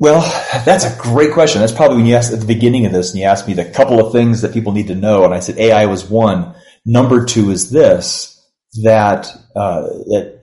Well, 0.00 0.22
that's 0.64 0.84
a 0.84 1.00
great 1.00 1.32
question. 1.32 1.60
That's 1.60 1.72
probably 1.72 1.98
when 1.98 2.06
you 2.06 2.16
asked 2.16 2.32
at 2.32 2.40
the 2.40 2.46
beginning 2.46 2.86
of 2.86 2.92
this 2.92 3.10
and 3.10 3.20
you 3.20 3.26
asked 3.26 3.46
me 3.46 3.54
the 3.54 3.64
couple 3.64 4.04
of 4.04 4.12
things 4.12 4.42
that 4.42 4.52
people 4.52 4.72
need 4.72 4.88
to 4.88 4.94
know. 4.94 5.24
And 5.24 5.32
I 5.32 5.40
said 5.40 5.56
AI 5.56 5.86
was 5.86 6.08
one. 6.10 6.54
Number 6.84 7.24
two 7.24 7.50
is 7.50 7.70
this, 7.70 8.44
that, 8.82 9.28
uh, 9.54 9.82
that 9.82 10.40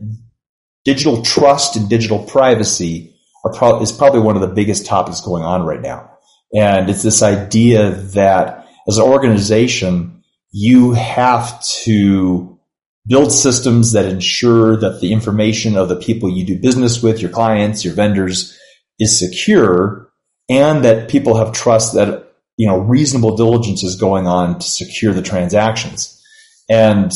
digital 0.86 1.22
trust 1.22 1.76
and 1.76 1.90
digital 1.90 2.24
privacy 2.24 3.16
pro- 3.54 3.82
is 3.82 3.92
probably 3.92 4.22
one 4.22 4.36
of 4.36 4.42
the 4.42 4.48
biggest 4.48 4.86
topics 4.86 5.22
going 5.22 5.44
on 5.44 5.64
right 5.64 5.82
now. 5.82 6.10
And 6.54 6.90
it's 6.90 7.04
this 7.04 7.22
idea 7.22 7.92
that 7.92 8.68
as 8.88 8.98
an 8.98 9.04
organization, 9.04 10.24
you 10.52 10.92
have 10.94 11.64
to 11.64 12.60
build 13.08 13.32
systems 13.32 13.94
that 13.94 14.06
ensure 14.06 14.78
that 14.78 15.02
the 15.02 15.14
information 15.14 15.76
of 15.76 15.90
the 15.90 15.96
people 15.96 16.30
you 16.30 16.46
do 16.46 16.60
business 16.60 17.02
with, 17.02 17.22
your 17.22 17.32
clients, 17.32 17.84
your 17.84 17.94
vendors, 17.94 18.58
is 19.00 19.18
secure 19.18 20.12
and 20.50 20.84
that 20.84 21.10
people 21.10 21.38
have 21.38 21.54
trust 21.54 21.96
that 21.96 22.34
you 22.58 22.68
know 22.68 22.78
reasonable 22.78 23.36
diligence 23.36 23.84
is 23.84 23.96
going 23.96 24.28
on 24.28 24.60
to 24.60 24.68
secure 24.70 25.14
the 25.14 25.22
transactions 25.22 26.22
and 26.70 27.12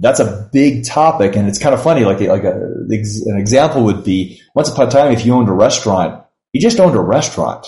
that's 0.00 0.18
a 0.18 0.48
big 0.52 0.84
topic 0.84 1.36
and 1.36 1.48
it's 1.48 1.58
kind 1.58 1.74
of 1.74 1.82
funny 1.82 2.04
like 2.04 2.20
like 2.20 2.44
a, 2.44 2.52
an 2.52 3.36
example 3.38 3.84
would 3.84 4.02
be 4.02 4.40
once 4.54 4.68
upon 4.68 4.88
a 4.88 4.90
time 4.90 5.12
if 5.12 5.24
you 5.24 5.32
owned 5.32 5.48
a 5.48 5.52
restaurant 5.52 6.24
you 6.52 6.60
just 6.60 6.80
owned 6.80 6.96
a 6.96 7.00
restaurant 7.00 7.66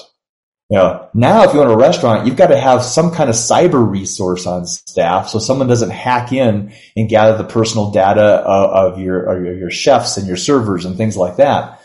you 0.72 0.78
know, 0.78 1.06
now 1.12 1.44
if 1.44 1.52
you 1.52 1.60
own 1.60 1.70
a 1.70 1.76
restaurant, 1.76 2.26
you've 2.26 2.36
got 2.38 2.46
to 2.46 2.58
have 2.58 2.82
some 2.82 3.10
kind 3.10 3.28
of 3.28 3.36
cyber 3.36 3.86
resource 3.86 4.46
on 4.46 4.64
staff 4.64 5.28
so 5.28 5.38
someone 5.38 5.68
doesn't 5.68 5.90
hack 5.90 6.32
in 6.32 6.72
and 6.96 7.10
gather 7.10 7.36
the 7.36 7.44
personal 7.44 7.90
data 7.90 8.22
of, 8.22 8.94
of 8.94 8.98
your, 8.98 9.22
of 9.24 9.58
your 9.58 9.70
chefs 9.70 10.16
and 10.16 10.26
your 10.26 10.38
servers 10.38 10.86
and 10.86 10.96
things 10.96 11.14
like 11.14 11.36
that. 11.36 11.78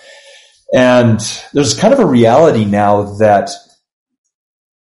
And 0.74 1.20
there's 1.52 1.78
kind 1.78 1.94
of 1.94 2.00
a 2.00 2.06
reality 2.06 2.64
now 2.64 3.18
that 3.18 3.50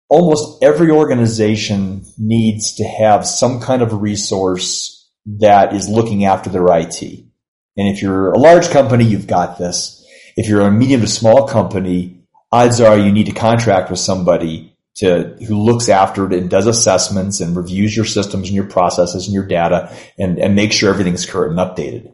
almost 0.08 0.64
every 0.64 0.90
organization 0.90 2.06
needs 2.18 2.76
to 2.76 2.86
have 2.86 3.28
some 3.28 3.60
kind 3.60 3.82
of 3.82 4.02
resource 4.02 4.97
that 5.28 5.74
is 5.74 5.90
looking 5.90 6.26
after 6.26 6.50
their 6.50 6.68
IT. 6.78 7.02
And 7.02 7.88
if 7.88 8.02
you're 8.02 8.32
a 8.32 8.40
large 8.40 8.70
company, 8.70 9.06
you've 9.06 9.28
got 9.28 9.58
this. 9.58 10.06
If 10.36 10.48
you're 10.48 10.62
a 10.62 10.72
medium 10.72 11.02
to 11.02 11.08
small 11.08 11.48
company, 11.48 12.22
odds 12.52 12.82
are 12.82 12.98
you 12.98 13.12
need 13.12 13.26
to 13.26 13.34
contract 13.34 13.90
with 13.90 14.00
somebody 14.00 14.76
to 14.96 15.36
who 15.48 15.62
looks 15.62 15.90
after 15.90 16.26
it 16.26 16.34
and 16.34 16.50
does 16.50 16.66
assessments 16.66 17.40
and 17.40 17.56
reviews 17.56 17.96
your 17.96 18.06
systems 18.06 18.48
and 18.48 18.56
your 18.56 18.66
processes 18.66 19.26
and 19.26 19.34
your 19.34 19.46
data 19.46 19.96
and, 20.18 20.40
and 20.40 20.56
make 20.56 20.72
sure 20.72 20.90
everything's 20.90 21.26
current 21.26 21.58
and 21.58 21.60
updated. 21.60 22.12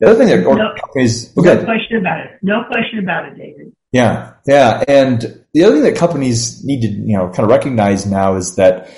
The 0.00 0.08
other 0.08 0.18
thing 0.18 0.28
that 0.28 0.40
no, 0.40 0.74
companies, 0.80 1.36
okay. 1.38 1.54
no 1.54 1.64
question 1.64 1.98
about 1.98 2.26
it. 2.26 2.30
No 2.42 2.64
question 2.64 2.98
about 2.98 3.26
it, 3.26 3.36
David. 3.36 3.72
Yeah, 3.92 4.32
yeah, 4.46 4.82
and 4.88 5.44
the 5.52 5.64
other 5.64 5.74
thing 5.74 5.84
that 5.84 5.96
companies 5.96 6.64
need 6.64 6.80
to 6.80 6.88
you 6.88 7.16
know 7.16 7.28
kind 7.28 7.44
of 7.44 7.50
recognize 7.50 8.04
now 8.04 8.34
is 8.34 8.56
that 8.56 8.88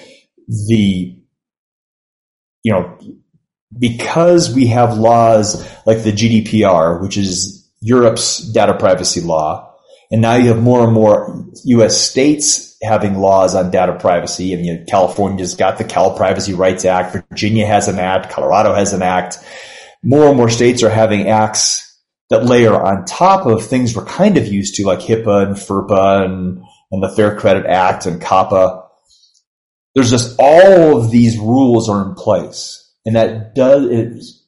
the 0.47 1.15
you 2.63 2.73
know 2.73 2.99
because 3.79 4.55
we 4.55 4.67
have 4.69 4.97
laws 4.97 5.67
like 5.87 6.03
the 6.03 6.13
GDPR, 6.13 7.01
which 7.03 7.17
is 7.17 7.69
Europe's 7.81 8.39
data 8.39 8.75
privacy 8.75 9.21
law, 9.21 9.75
and 10.11 10.21
now 10.21 10.35
you 10.37 10.49
have 10.49 10.63
more 10.63 10.85
and 10.85 10.93
more 10.93 11.45
U.S. 11.65 12.01
states 12.01 12.77
having 12.83 13.17
laws 13.17 13.55
on 13.55 13.71
data 13.71 13.97
privacy. 13.99 14.55
I 14.55 14.61
mean, 14.61 14.87
California's 14.87 15.55
got 15.55 15.79
the 15.79 15.85
Cal 15.85 16.17
Privacy 16.17 16.53
Rights 16.53 16.85
Act, 16.85 17.17
Virginia 17.31 17.67
has 17.67 17.89
an 17.89 17.99
act, 17.99 18.31
Colorado 18.31 18.75
has 18.75 18.93
an 18.93 19.03
act 19.03 19.39
more 20.05 20.29
and 20.29 20.37
more 20.37 20.51
states 20.51 20.83
are 20.83 20.91
having 20.91 21.29
acts 21.29 21.99
that 22.31 22.45
layer 22.45 22.75
on 22.75 23.05
top 23.07 23.47
of 23.47 23.65
things 23.65 23.97
we're 23.97 24.05
kind 24.05 24.37
of 24.37 24.47
used 24.47 24.75
to, 24.77 24.85
like 24.85 25.01
HIPAA 25.01 25.47
and 25.47 25.57
FERPA 25.57 26.25
and, 26.25 26.63
and 26.93 27.03
the 27.03 27.09
Fair 27.09 27.37
Credit 27.39 27.67
Act 27.67 28.07
and 28.07 28.21
COPPA. 28.21 28.87
There's 29.95 30.11
just 30.11 30.37
all 30.39 30.99
of 30.99 31.11
these 31.11 31.39
rules 31.39 31.89
are 31.89 32.07
in 32.07 32.15
place. 32.15 32.81
And 33.05 33.17
that 33.17 33.55
does, 33.55 33.85
is, 33.85 34.47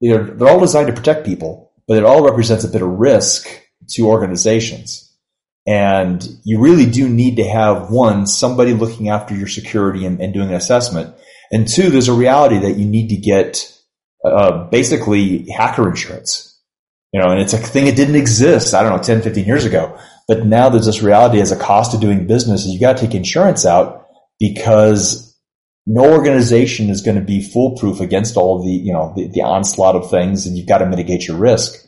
they're, 0.00 0.24
they're 0.24 0.48
all 0.48 0.60
designed 0.60 0.88
to 0.88 0.92
protect 0.92 1.26
people, 1.26 1.72
but 1.86 1.96
it 1.96 2.04
all 2.04 2.24
represents 2.24 2.64
a 2.64 2.68
bit 2.68 2.82
of 2.82 2.88
risk 2.88 3.48
to 3.90 4.06
organizations. 4.06 5.12
And 5.66 6.26
you 6.44 6.60
really 6.60 6.86
do 6.86 7.08
need 7.08 7.36
to 7.36 7.44
have 7.44 7.90
one, 7.90 8.26
somebody 8.26 8.72
looking 8.72 9.08
after 9.08 9.34
your 9.34 9.46
security 9.46 10.04
and, 10.06 10.20
and 10.20 10.34
doing 10.34 10.48
an 10.48 10.54
assessment. 10.54 11.14
And 11.52 11.68
two, 11.68 11.90
there's 11.90 12.08
a 12.08 12.14
reality 12.14 12.58
that 12.58 12.78
you 12.78 12.86
need 12.86 13.08
to 13.08 13.16
get 13.16 13.72
uh, 14.24 14.64
basically 14.64 15.48
hacker 15.50 15.88
insurance. 15.88 16.48
You 17.12 17.20
know, 17.20 17.30
and 17.30 17.40
it's 17.40 17.52
a 17.52 17.58
thing 17.58 17.84
that 17.84 17.96
didn't 17.96 18.16
exist, 18.16 18.74
I 18.74 18.82
don't 18.82 18.96
know, 18.96 19.02
10, 19.02 19.22
15 19.22 19.44
years 19.44 19.64
ago. 19.64 19.98
But 20.26 20.46
now 20.46 20.70
there's 20.70 20.86
this 20.86 21.02
reality 21.02 21.40
as 21.40 21.52
a 21.52 21.56
cost 21.56 21.94
of 21.94 22.00
doing 22.00 22.26
business 22.26 22.66
you 22.66 22.80
got 22.80 22.96
to 22.96 23.06
take 23.06 23.14
insurance 23.14 23.66
out 23.66 24.06
because 24.40 25.31
no 25.86 26.12
organization 26.12 26.90
is 26.90 27.02
going 27.02 27.16
to 27.16 27.24
be 27.24 27.42
foolproof 27.42 28.00
against 28.00 28.36
all 28.36 28.58
of 28.58 28.64
the, 28.64 28.72
you 28.72 28.92
know, 28.92 29.12
the, 29.16 29.28
the 29.28 29.42
onslaught 29.42 29.96
of 29.96 30.10
things 30.10 30.46
and 30.46 30.56
you've 30.56 30.68
got 30.68 30.78
to 30.78 30.86
mitigate 30.86 31.26
your 31.26 31.36
risk. 31.36 31.84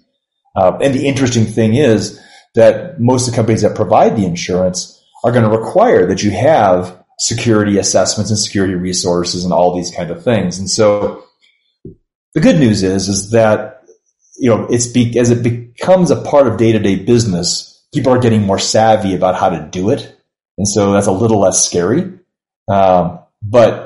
Uh, 0.56 0.78
and 0.80 0.94
the 0.94 1.06
interesting 1.06 1.44
thing 1.44 1.74
is 1.74 2.20
that 2.54 3.00
most 3.00 3.26
of 3.26 3.32
the 3.32 3.36
companies 3.36 3.62
that 3.62 3.76
provide 3.76 4.16
the 4.16 4.26
insurance 4.26 5.00
are 5.24 5.32
going 5.32 5.48
to 5.48 5.56
require 5.56 6.06
that 6.06 6.22
you 6.22 6.30
have 6.30 7.04
security 7.18 7.78
assessments 7.78 8.30
and 8.30 8.38
security 8.38 8.74
resources 8.74 9.44
and 9.44 9.52
all 9.52 9.76
these 9.76 9.90
kind 9.90 10.10
of 10.10 10.22
things. 10.22 10.58
And 10.58 10.68
so 10.68 11.24
the 12.34 12.40
good 12.40 12.58
news 12.58 12.82
is, 12.82 13.08
is 13.08 13.30
that, 13.30 13.84
you 14.36 14.50
know, 14.50 14.66
it's 14.68 14.88
be, 14.88 15.16
as 15.18 15.30
it 15.30 15.42
becomes 15.42 16.10
a 16.10 16.20
part 16.20 16.48
of 16.48 16.56
day 16.56 16.72
to 16.72 16.78
day 16.78 16.96
business, 16.96 17.86
people 17.94 18.12
are 18.12 18.18
getting 18.18 18.42
more 18.42 18.58
savvy 18.58 19.14
about 19.14 19.36
how 19.36 19.48
to 19.48 19.68
do 19.70 19.90
it. 19.90 20.16
And 20.58 20.66
so 20.66 20.92
that's 20.92 21.06
a 21.06 21.12
little 21.12 21.40
less 21.40 21.64
scary. 21.64 22.18
Um, 22.68 23.20
but, 23.42 23.83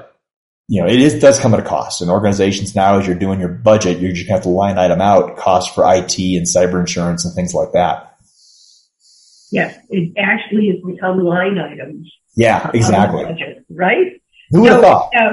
you 0.69 0.83
know, 0.83 0.87
it 0.87 1.01
is, 1.01 1.19
does 1.19 1.41
come 1.41 1.55
at 1.55 1.61
a 1.61 1.63
cost. 1.63 2.03
And 2.03 2.11
organizations 2.11 2.77
now, 2.77 2.99
as 2.99 3.07
you're 3.07 3.19
doing 3.19 3.41
your 3.41 3.49
budget, 3.49 4.01
you're 4.01 4.13
just 4.13 4.29
going 4.29 4.41
to 4.41 4.41
have 4.41 4.43
to 4.43 4.51
line 4.51 4.79
item 4.79 5.01
out 5.01 5.39
costs 5.39 5.75
for 5.75 5.83
IT 5.83 6.19
and 6.19 6.47
cyber 6.47 6.79
insurance 6.79 7.25
and 7.25 7.35
things 7.35 7.55
like 7.55 7.73
that. 7.73 8.17
Yes, 9.51 9.79
it 9.89 10.13
actually 10.19 10.69
has 10.69 10.77
become 10.85 11.25
line 11.25 11.59
items. 11.59 12.13
Yeah, 12.37 12.71
exactly. 12.75 13.25
Budget, 13.25 13.65
right? 13.71 14.21
Who 14.51 14.61
would 14.61 14.73
have 14.73 14.83
thought? 14.83 15.11
Uh, 15.17 15.33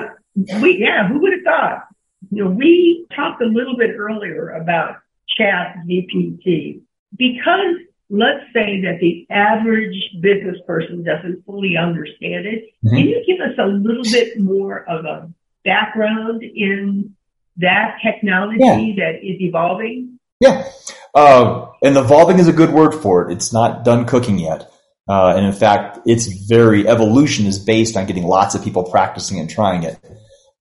we, 0.61 0.77
yeah, 0.77 1.07
who 1.09 1.19
would 1.19 1.33
have 1.33 1.43
thought? 1.43 1.83
You 2.31 2.45
know, 2.45 2.49
we 2.49 3.05
talked 3.13 3.41
a 3.41 3.45
little 3.45 3.75
bit 3.75 3.91
earlier 3.97 4.51
about 4.51 4.95
chat 5.37 5.75
GPT 5.85 6.81
because 7.15 7.75
let's 8.09 8.45
say 8.53 8.81
that 8.81 8.99
the 9.01 9.25
average 9.29 9.95
business 10.21 10.57
person 10.67 11.03
doesn't 11.03 11.45
fully 11.45 11.75
understand 11.77 12.45
it. 12.45 12.65
Mm-hmm. 12.83 12.95
Can 12.95 13.07
you 13.07 13.23
give 13.25 13.39
us 13.41 13.57
a 13.57 13.67
little 13.67 14.03
bit 14.03 14.39
more 14.39 14.87
of 14.87 15.05
a 15.05 15.31
background 15.63 16.43
in 16.43 17.15
that 17.57 17.97
technology 18.03 18.59
yeah. 18.59 19.05
that 19.05 19.19
is 19.23 19.41
evolving? 19.41 20.19
Yeah. 20.39 20.69
Uh, 21.13 21.67
and 21.81 21.97
evolving 21.97 22.39
is 22.39 22.47
a 22.47 22.53
good 22.53 22.71
word 22.71 22.93
for 22.93 23.29
it. 23.29 23.33
It's 23.33 23.53
not 23.53 23.85
done 23.85 24.05
cooking 24.05 24.37
yet. 24.37 24.69
Uh, 25.07 25.33
and 25.35 25.45
in 25.45 25.53
fact, 25.53 25.99
its 26.05 26.27
very 26.47 26.87
evolution 26.87 27.45
is 27.45 27.59
based 27.59 27.95
on 27.95 28.05
getting 28.05 28.23
lots 28.23 28.55
of 28.55 28.63
people 28.63 28.83
practicing 28.83 29.39
and 29.39 29.49
trying 29.49 29.83
it. 29.83 29.97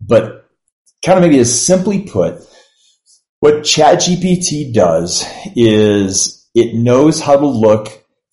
But 0.00 0.46
kind 1.04 1.18
of 1.18 1.22
maybe 1.22 1.38
as 1.38 1.60
simply 1.60 2.02
put, 2.02 2.40
what 3.40 3.62
ChatGPT 3.62 4.72
does 4.72 5.26
is 5.56 6.43
it 6.54 6.74
knows 6.74 7.20
how 7.20 7.36
to 7.36 7.46
look 7.46 7.88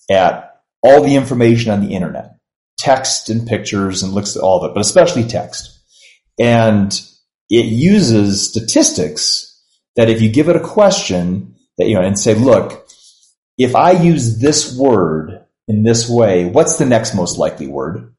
at 0.09 0.61
all 0.83 1.03
the 1.03 1.15
information 1.15 1.71
on 1.71 1.81
the 1.81 1.93
internet, 1.93 2.35
text 2.77 3.29
and 3.29 3.47
pictures 3.47 4.03
and 4.03 4.13
looks 4.13 4.35
at 4.35 4.41
all 4.43 4.63
of 4.63 4.69
it, 4.69 4.73
but 4.73 4.81
especially 4.81 5.23
text. 5.23 5.79
And 6.39 6.99
it 7.49 7.65
uses 7.65 8.47
statistics 8.49 9.61
that 9.95 10.09
if 10.09 10.21
you 10.21 10.29
give 10.29 10.49
it 10.49 10.55
a 10.55 10.61
question 10.61 11.55
that, 11.77 11.87
you 11.87 11.95
know, 11.95 12.01
and 12.01 12.17
say, 12.17 12.33
look, 12.33 12.87
if 13.57 13.75
I 13.75 13.91
use 13.91 14.39
this 14.39 14.75
word 14.77 15.45
in 15.67 15.83
this 15.83 16.09
way, 16.09 16.45
what's 16.45 16.77
the 16.77 16.85
next 16.85 17.13
most 17.13 17.37
likely 17.37 17.67
word? 17.67 18.13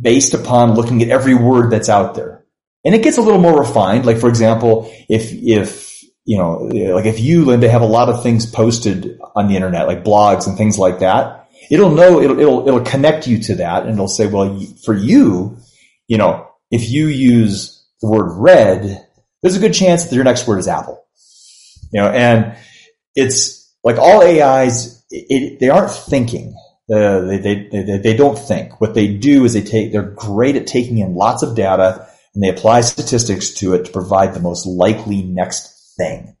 Based 0.00 0.34
upon 0.34 0.74
looking 0.74 1.02
at 1.02 1.08
every 1.08 1.34
word 1.34 1.70
that's 1.70 1.88
out 1.88 2.14
there. 2.14 2.44
And 2.84 2.94
it 2.94 3.02
gets 3.02 3.18
a 3.18 3.22
little 3.22 3.40
more 3.40 3.58
refined. 3.58 4.06
Like, 4.06 4.18
for 4.18 4.28
example, 4.28 4.92
if, 5.08 5.32
if, 5.32 5.85
you 6.26 6.36
know, 6.36 6.58
like 6.94 7.06
if 7.06 7.20
you, 7.20 7.44
Linda, 7.44 7.70
have 7.70 7.82
a 7.82 7.86
lot 7.86 8.08
of 8.08 8.22
things 8.22 8.46
posted 8.46 9.18
on 9.36 9.46
the 9.46 9.54
internet, 9.54 9.86
like 9.86 10.04
blogs 10.04 10.48
and 10.48 10.58
things 10.58 10.76
like 10.76 10.98
that, 10.98 11.48
it'll 11.70 11.92
know, 11.92 12.20
it'll, 12.20 12.38
it'll, 12.38 12.68
it'll 12.68 12.84
connect 12.84 13.28
you 13.28 13.38
to 13.44 13.54
that 13.54 13.84
and 13.84 13.92
it'll 13.92 14.08
say, 14.08 14.26
well, 14.26 14.60
for 14.84 14.92
you, 14.92 15.56
you 16.08 16.18
know, 16.18 16.48
if 16.72 16.90
you 16.90 17.06
use 17.06 17.86
the 18.02 18.08
word 18.08 18.32
red, 18.32 19.06
there's 19.40 19.56
a 19.56 19.60
good 19.60 19.72
chance 19.72 20.04
that 20.04 20.14
your 20.16 20.24
next 20.24 20.48
word 20.48 20.58
is 20.58 20.66
apple. 20.66 21.06
You 21.92 22.00
know, 22.00 22.08
and 22.08 22.56
it's 23.14 23.72
like 23.84 23.96
all 23.98 24.20
AIs, 24.20 25.04
it, 25.10 25.60
they 25.60 25.68
aren't 25.68 25.92
thinking. 25.92 26.56
Uh, 26.92 27.20
they, 27.20 27.38
they, 27.38 27.68
they, 27.70 27.98
they 27.98 28.16
don't 28.16 28.38
think. 28.38 28.80
What 28.80 28.94
they 28.94 29.14
do 29.16 29.44
is 29.44 29.54
they 29.54 29.62
take, 29.62 29.92
they're 29.92 30.02
great 30.02 30.56
at 30.56 30.66
taking 30.66 30.98
in 30.98 31.14
lots 31.14 31.44
of 31.44 31.54
data 31.54 32.08
and 32.34 32.42
they 32.42 32.48
apply 32.48 32.80
statistics 32.80 33.50
to 33.54 33.74
it 33.74 33.84
to 33.84 33.92
provide 33.92 34.34
the 34.34 34.40
most 34.40 34.66
likely 34.66 35.22
next 35.22 35.75
thing. 35.96 36.36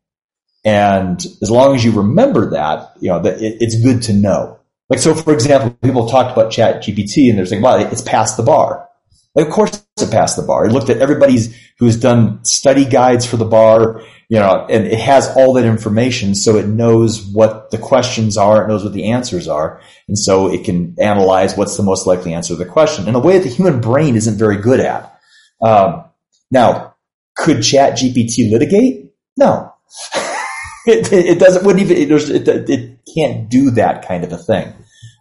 And 0.64 1.24
as 1.42 1.50
long 1.50 1.74
as 1.76 1.84
you 1.84 1.92
remember 1.92 2.50
that, 2.50 2.92
you 3.00 3.08
know, 3.08 3.20
that 3.20 3.40
it, 3.40 3.58
it's 3.60 3.80
good 3.80 4.02
to 4.02 4.12
know. 4.12 4.58
Like, 4.88 4.98
so 4.98 5.14
for 5.14 5.32
example, 5.32 5.70
people 5.82 6.08
talked 6.08 6.32
about 6.36 6.52
chat 6.52 6.82
GPT 6.82 7.28
and 7.28 7.38
they're 7.38 7.46
saying, 7.46 7.62
well, 7.62 7.78
it's 7.78 8.02
past 8.02 8.36
the 8.36 8.42
bar. 8.42 8.88
Like, 9.34 9.46
of 9.46 9.52
course 9.52 9.84
it 10.00 10.10
passed 10.10 10.36
the 10.36 10.42
bar. 10.42 10.64
It 10.66 10.72
looked 10.72 10.88
at 10.88 10.98
everybody's 10.98 11.54
who's 11.78 11.96
done 12.00 12.42
study 12.44 12.86
guides 12.86 13.26
for 13.26 13.36
the 13.36 13.44
bar, 13.44 14.00
you 14.28 14.38
know, 14.38 14.66
and 14.68 14.86
it 14.86 14.98
has 14.98 15.28
all 15.36 15.52
that 15.54 15.66
information. 15.66 16.34
So 16.34 16.56
it 16.56 16.66
knows 16.66 17.22
what 17.26 17.70
the 17.70 17.78
questions 17.78 18.38
are. 18.38 18.64
It 18.64 18.68
knows 18.68 18.82
what 18.82 18.94
the 18.94 19.10
answers 19.10 19.46
are. 19.46 19.80
And 20.08 20.18
so 20.18 20.50
it 20.50 20.64
can 20.64 20.96
analyze 20.98 21.56
what's 21.56 21.76
the 21.76 21.82
most 21.82 22.06
likely 22.06 22.32
answer 22.32 22.54
to 22.54 22.56
the 22.56 22.64
question 22.64 23.08
in 23.08 23.14
a 23.14 23.18
way 23.18 23.38
that 23.38 23.44
the 23.44 23.54
human 23.54 23.80
brain 23.80 24.16
isn't 24.16 24.38
very 24.38 24.56
good 24.56 24.80
at. 24.80 25.18
Um, 25.62 26.04
now, 26.50 26.94
could 27.36 27.62
Chat 27.62 27.98
GPT 27.98 28.50
litigate? 28.50 29.05
No. 29.36 29.72
it, 30.86 31.12
it, 31.12 31.38
doesn't, 31.38 31.64
wouldn't 31.64 31.90
even, 31.90 31.96
it, 31.96 32.48
it, 32.48 32.70
it, 32.70 32.92
can't 33.14 33.48
do 33.48 33.70
that 33.70 34.06
kind 34.06 34.24
of 34.24 34.32
a 34.32 34.36
thing. 34.36 34.74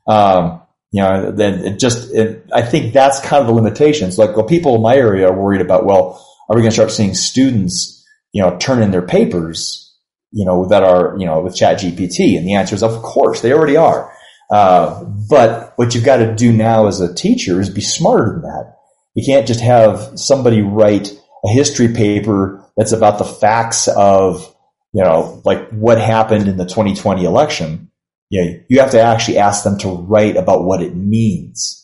Um, 0.08 0.62
you 0.92 1.02
know, 1.02 1.32
then 1.32 1.66
it 1.66 1.80
just, 1.80 2.14
it, 2.14 2.46
I 2.54 2.62
think 2.62 2.94
that's 2.94 3.22
kind 3.22 3.42
of 3.42 3.48
the 3.48 3.54
limitations. 3.54 4.18
Like, 4.18 4.36
well, 4.36 4.46
people 4.46 4.76
in 4.76 4.82
my 4.82 4.96
area 4.96 5.30
are 5.30 5.40
worried 5.40 5.62
about, 5.62 5.86
well, 5.86 6.26
are 6.50 6.56
we 6.56 6.62
going 6.62 6.72
to 6.72 6.76
start 6.76 6.92
seeing 6.92 7.14
students, 7.14 8.06
you 8.34 8.42
know, 8.42 8.58
turn 8.58 8.82
in 8.82 8.92
their 8.92 9.02
papers, 9.02 9.94
you 10.32 10.46
know, 10.46 10.66
that 10.68 10.84
are, 10.84 11.16
you 11.18 11.26
know, 11.26 11.42
with 11.42 11.56
Chat 11.56 11.80
GPT? 11.80 12.38
And 12.38 12.46
the 12.46 12.56
answer 12.56 12.76
is, 12.76 12.84
of 12.84 13.02
course, 13.02 13.42
they 13.42 13.54
already 13.54 13.78
are. 13.78 14.12
Uh, 14.50 15.04
but 15.30 15.74
what 15.78 15.96
you've 15.96 16.04
got 16.04 16.18
to 16.18 16.36
do 16.36 16.54
now 16.54 16.88
as 16.88 17.00
a 17.02 17.14
teacher 17.14 17.60
is 17.60 17.70
be 17.70 17.82
smarter 17.82 18.34
than 18.34 18.42
that. 18.44 18.76
You 19.16 19.26
can't 19.26 19.48
just 19.48 19.62
have 19.62 20.20
somebody 20.20 20.62
write 20.62 21.18
a 21.46 21.50
history 21.50 21.94
paper 21.94 22.65
that's 22.78 22.92
about 22.92 23.18
the 23.18 23.26
facts 23.26 23.88
of, 23.88 24.54
you 24.94 25.04
know, 25.04 25.42
like 25.46 25.70
what 25.70 26.00
happened 26.00 26.48
in 26.48 26.58
the 26.58 26.66
2020 26.66 27.24
election. 27.24 27.92
You 28.30 28.44
know, 28.46 28.60
you 28.68 28.80
have 28.80 28.92
to 28.92 29.02
actually 29.02 29.38
ask 29.38 29.64
them 29.64 29.78
to 29.80 29.90
write 29.90 30.36
about 30.36 30.64
what 30.64 30.82
it 30.82 30.96
means. 30.96 31.82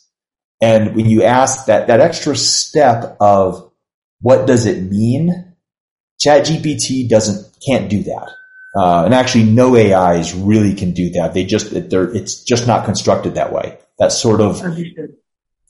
And 0.62 0.96
when 0.96 1.08
you 1.08 1.24
ask 1.24 1.66
that, 1.66 1.88
that 1.88 2.00
extra 2.00 2.36
step 2.36 3.18
of 3.20 3.72
what 4.22 4.46
does 4.48 4.66
it 4.66 4.84
mean, 4.84 5.56
ChatGPT 6.24 7.10
doesn't, 7.10 7.58
can't 7.66 7.90
do 7.90 8.04
that. 8.04 8.30
Uh, 8.76 9.04
and 9.06 9.14
actually 9.14 9.44
no 9.44 9.76
AIs 9.76 10.34
really 10.34 10.74
can 10.74 10.94
do 10.94 11.10
that. 11.12 11.34
They 11.34 11.44
just, 11.44 11.72
they're, 11.90 12.14
it's 12.16 12.44
just 12.44 12.68
not 12.68 12.86
constructed 12.86 13.36
that 13.36 13.52
way. 13.52 13.78
That 14.00 14.12
sort 14.12 14.40
of, 14.40 14.62
Understood. 14.62 15.16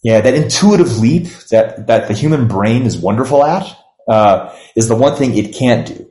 yeah, 0.04 0.22
that 0.22 0.34
intuitive 0.36 1.00
leap 1.00 1.28
that, 1.50 1.88
that 1.88 2.08
the 2.08 2.14
human 2.14 2.48
brain 2.48 2.84
is 2.84 2.98
wonderful 2.98 3.44
at, 3.44 3.76
uh, 4.08 4.56
is 4.76 4.88
the 4.88 4.96
one 4.96 5.16
thing 5.16 5.36
it 5.38 5.56
can't 5.56 5.88
do. 5.88 6.08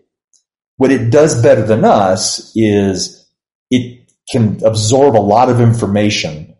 What 0.76 0.92
it 0.92 1.10
does 1.10 1.42
better 1.42 1.62
than 1.62 1.84
us 1.84 2.52
is 2.56 3.28
it 3.70 4.10
can 4.30 4.60
absorb 4.64 5.16
a 5.16 5.18
lot 5.18 5.50
of 5.50 5.60
information 5.60 6.56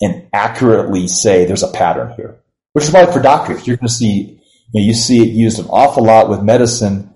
and 0.00 0.28
accurately 0.32 1.08
say 1.08 1.44
there's 1.44 1.62
a 1.62 1.72
pattern 1.72 2.12
here. 2.16 2.40
Which 2.72 2.84
is 2.84 2.92
why 2.92 3.06
for 3.06 3.20
doctors, 3.20 3.66
you're 3.66 3.76
going 3.76 3.88
to 3.88 3.92
see, 3.92 4.40
you, 4.72 4.80
know, 4.80 4.80
you 4.80 4.94
see 4.94 5.22
it 5.22 5.28
used 5.28 5.58
an 5.58 5.66
awful 5.66 6.04
lot 6.04 6.28
with 6.28 6.42
medicine, 6.42 7.14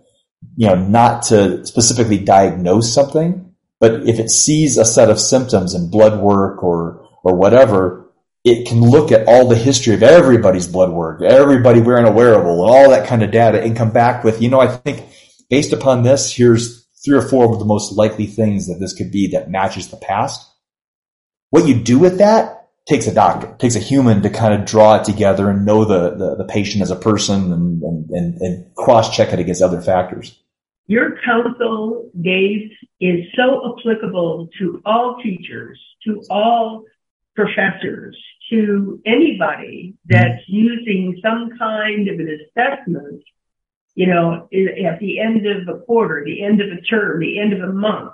you 0.56 0.68
know, 0.68 0.76
not 0.76 1.22
to 1.24 1.66
specifically 1.66 2.18
diagnose 2.18 2.92
something, 2.92 3.54
but 3.80 4.06
if 4.08 4.18
it 4.18 4.30
sees 4.30 4.76
a 4.76 4.84
set 4.84 5.10
of 5.10 5.18
symptoms 5.18 5.74
in 5.74 5.90
blood 5.90 6.20
work 6.20 6.62
or, 6.62 7.08
or 7.24 7.34
whatever, 7.34 8.07
it 8.50 8.66
can 8.66 8.80
look 8.80 9.12
at 9.12 9.26
all 9.26 9.48
the 9.48 9.56
history 9.56 9.94
of 9.94 10.02
everybody's 10.02 10.66
blood 10.66 10.90
work, 10.90 11.22
everybody 11.22 11.80
wearing 11.80 12.06
a 12.06 12.12
wearable, 12.12 12.64
and 12.64 12.70
all 12.70 12.90
that 12.90 13.06
kind 13.06 13.22
of 13.22 13.30
data, 13.30 13.62
and 13.62 13.76
come 13.76 13.92
back 13.92 14.24
with, 14.24 14.40
you 14.40 14.48
know, 14.48 14.60
I 14.60 14.68
think 14.68 15.04
based 15.50 15.72
upon 15.72 16.02
this, 16.02 16.34
here's 16.34 16.86
three 17.04 17.16
or 17.16 17.22
four 17.22 17.52
of 17.52 17.58
the 17.58 17.64
most 17.64 17.92
likely 17.92 18.26
things 18.26 18.66
that 18.66 18.78
this 18.80 18.92
could 18.92 19.10
be 19.10 19.28
that 19.28 19.50
matches 19.50 19.88
the 19.88 19.96
past. 19.96 20.46
What 21.50 21.66
you 21.66 21.80
do 21.80 21.98
with 21.98 22.18
that 22.18 22.68
takes 22.86 23.06
a 23.06 23.14
doctor, 23.14 23.54
takes 23.58 23.76
a 23.76 23.80
human 23.80 24.22
to 24.22 24.30
kind 24.30 24.54
of 24.54 24.66
draw 24.66 24.96
it 24.96 25.04
together 25.04 25.50
and 25.50 25.66
know 25.66 25.84
the, 25.84 26.16
the, 26.16 26.36
the 26.36 26.44
patient 26.44 26.82
as 26.82 26.90
a 26.90 26.96
person 26.96 27.52
and, 27.52 27.82
and, 27.82 28.10
and, 28.10 28.40
and 28.40 28.74
cross 28.74 29.14
check 29.14 29.32
it 29.32 29.38
against 29.38 29.62
other 29.62 29.80
factors. 29.80 30.38
Your 30.86 31.18
counsel, 31.22 32.10
Dave, 32.18 32.70
is 32.98 33.26
so 33.36 33.74
applicable 33.78 34.48
to 34.58 34.80
all 34.86 35.18
teachers, 35.22 35.78
to 36.06 36.22
all 36.30 36.84
professors, 37.36 38.16
to 38.50 39.00
anybody 39.04 39.94
that's 40.06 40.42
using 40.46 41.18
some 41.22 41.50
kind 41.58 42.08
of 42.08 42.18
an 42.18 42.40
assessment, 42.40 43.22
you 43.94 44.06
know, 44.06 44.48
at 44.52 45.00
the 45.00 45.20
end 45.20 45.46
of 45.46 45.68
a 45.68 45.80
quarter, 45.80 46.22
the 46.24 46.42
end 46.42 46.60
of 46.60 46.68
a 46.68 46.80
term, 46.80 47.20
the 47.20 47.40
end 47.40 47.52
of 47.52 47.68
a 47.68 47.72
month, 47.72 48.12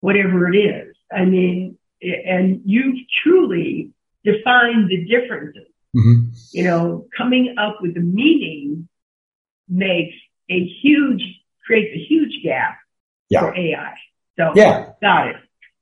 whatever 0.00 0.52
it 0.52 0.56
is. 0.56 0.96
I 1.12 1.24
mean, 1.24 1.78
and 2.02 2.62
you've 2.64 2.98
truly 3.22 3.90
define 4.24 4.88
the 4.88 5.04
differences. 5.04 5.68
Mm-hmm. 5.96 6.30
You 6.52 6.64
know, 6.64 7.06
coming 7.16 7.54
up 7.58 7.78
with 7.80 7.96
a 7.96 8.00
meaning 8.00 8.88
makes 9.68 10.14
a 10.50 10.64
huge, 10.82 11.22
creates 11.66 11.94
a 11.94 11.98
huge 11.98 12.42
gap 12.42 12.78
Yeah. 13.28 13.40
for 13.40 13.54
AI. 13.56 13.94
So, 14.36 14.52
Yeah. 14.54 14.92
got 15.00 15.28
it. 15.28 15.36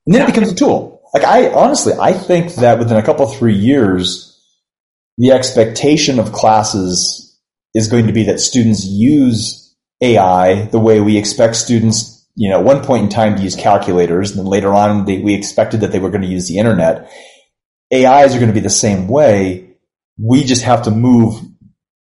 And 0.07 0.15
then 0.15 0.23
it 0.23 0.27
becomes 0.27 0.53
a 0.53 0.55
tool. 0.55 0.96
Like 1.15 1.25
I 1.25 1.51
honestly, 1.53 1.93
I 1.99 2.13
think 2.13 2.55
that 2.57 2.79
within 2.79 2.97
a 2.97 3.03
couple 3.03 3.27
three 3.27 3.55
years, 3.55 4.39
the 5.19 5.33
expectation 5.33 6.19
of 6.19 6.33
classes 6.33 7.39
is 7.75 7.89
going 7.89 8.07
to 8.07 8.13
be 8.13 8.25
that 8.25 8.41
students 8.41 8.85
use 8.85 9.75
AI 10.03 10.65
the 10.67 10.81
way 10.81 11.01
we 11.01 11.17
expect 11.17 11.57
students, 11.57 12.27
you 12.35 12.51
know, 12.51 12.59
at 12.59 12.65
one 12.65 12.85
point 12.85 13.05
in 13.05 13.09
time 13.09 13.37
to 13.37 13.43
use 13.43 13.57
calculators, 13.57 14.31
and 14.31 14.41
then 14.41 14.47
later 14.47 14.75
on 14.75 15.05
they, 15.05 15.19
we 15.19 15.35
expected 15.35 15.81
that 15.81 15.93
they 15.93 15.99
were 15.99 16.11
going 16.11 16.23
to 16.23 16.29
use 16.29 16.49
the 16.49 16.59
internet. 16.59 17.11
AIs 17.95 18.35
are 18.35 18.39
going 18.39 18.49
to 18.49 18.55
be 18.55 18.61
the 18.61 18.71
same 18.71 19.09
way. 19.09 19.77
We 20.19 20.45
just 20.45 20.63
have 20.63 20.83
to 20.83 20.91
move 20.91 21.41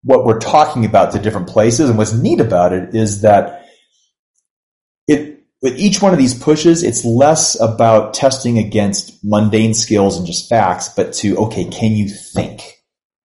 what 0.02 0.24
we're 0.24 0.40
talking 0.40 0.84
about 0.84 1.12
to 1.12 1.18
different 1.18 1.48
places. 1.48 1.88
And 1.88 1.98
what's 1.98 2.12
neat 2.12 2.40
about 2.40 2.72
it 2.72 2.94
is 2.94 3.22
that 3.22 3.59
with 5.62 5.78
each 5.78 6.00
one 6.00 6.12
of 6.12 6.18
these 6.18 6.34
pushes, 6.34 6.82
it's 6.82 7.04
less 7.04 7.58
about 7.60 8.14
testing 8.14 8.58
against 8.58 9.22
mundane 9.22 9.74
skills 9.74 10.16
and 10.16 10.26
just 10.26 10.48
facts, 10.48 10.88
but 10.88 11.12
to, 11.14 11.36
okay, 11.36 11.64
can 11.64 11.92
you 11.92 12.08
think? 12.08 12.62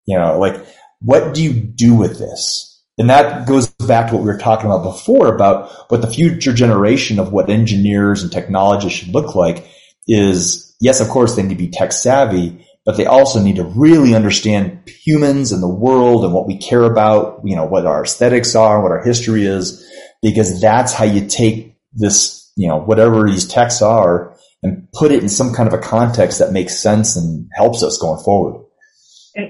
You 0.06 0.18
know, 0.18 0.40
like, 0.40 0.56
what 1.02 1.34
do 1.34 1.44
you 1.44 1.54
do 1.54 1.94
with 1.94 2.20
this? 2.20 2.68
And 2.98 3.10
that 3.10 3.48
goes 3.48 3.68
back 3.68 4.08
to 4.08 4.14
what 4.14 4.24
we 4.24 4.32
were 4.32 4.38
talking 4.38 4.68
about 4.68 4.84
before 4.84 5.34
about 5.34 5.72
what 5.90 6.02
the 6.02 6.08
future 6.08 6.54
generation 6.54 7.20
of 7.20 7.32
what 7.32 7.50
engineers 7.50 8.24
and 8.24 8.32
technologists 8.32 9.00
should 9.00 9.14
look 9.14 9.36
like 9.36 9.68
is, 10.08 10.76
yes, 10.80 11.02
of 11.02 11.10
course, 11.10 11.36
they 11.36 11.42
need 11.42 11.50
to 11.50 11.56
be 11.56 11.70
tech 11.70 11.92
savvy, 11.92 12.66
but 12.86 12.98
they 12.98 13.06
also 13.06 13.42
need 13.42 13.56
to 13.58 13.64
really 13.64 14.14
understand 14.14 14.88
humans 14.88 15.52
and 15.52 15.64
the 15.64 15.68
world 15.68 16.24
and 16.24 16.34
what 16.34 16.48
we 16.48 16.58
care 16.58 16.84
about, 16.84 17.42
you 17.44 17.56
know, 17.56 17.66
what 17.66 17.86
our 17.86 18.04
aesthetics 18.04 18.56
are, 18.56 18.82
what 18.82 18.92
our 18.92 19.04
history 19.04 19.46
is, 19.46 19.88
because 20.22 20.62
that's 20.62 20.94
how 20.94 21.06
you 21.06 21.28
take 21.28 21.71
this, 21.94 22.52
you 22.56 22.68
know, 22.68 22.78
whatever 22.78 23.28
these 23.30 23.48
texts 23.48 23.82
are 23.82 24.36
and 24.64 24.88
put 24.94 25.12
it 25.12 25.24
in 25.24 25.30
some 25.30 25.54
kind 25.54 25.68
of 25.68 25.74
a 25.74 25.82
context 25.82 26.40
that 26.40 26.52
makes 26.52 26.78
sense 26.78 27.16
and 27.16 27.50
helps 27.56 27.84
us 27.84 27.98
going 27.98 28.24
forward. 28.24 28.64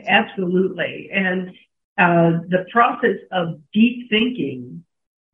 Absolutely. 0.08 1.10
And 1.14 1.50
uh, 1.98 2.40
the 2.48 2.66
process 2.72 3.18
of 3.32 3.60
deep 3.74 4.10
thinking 4.10 4.84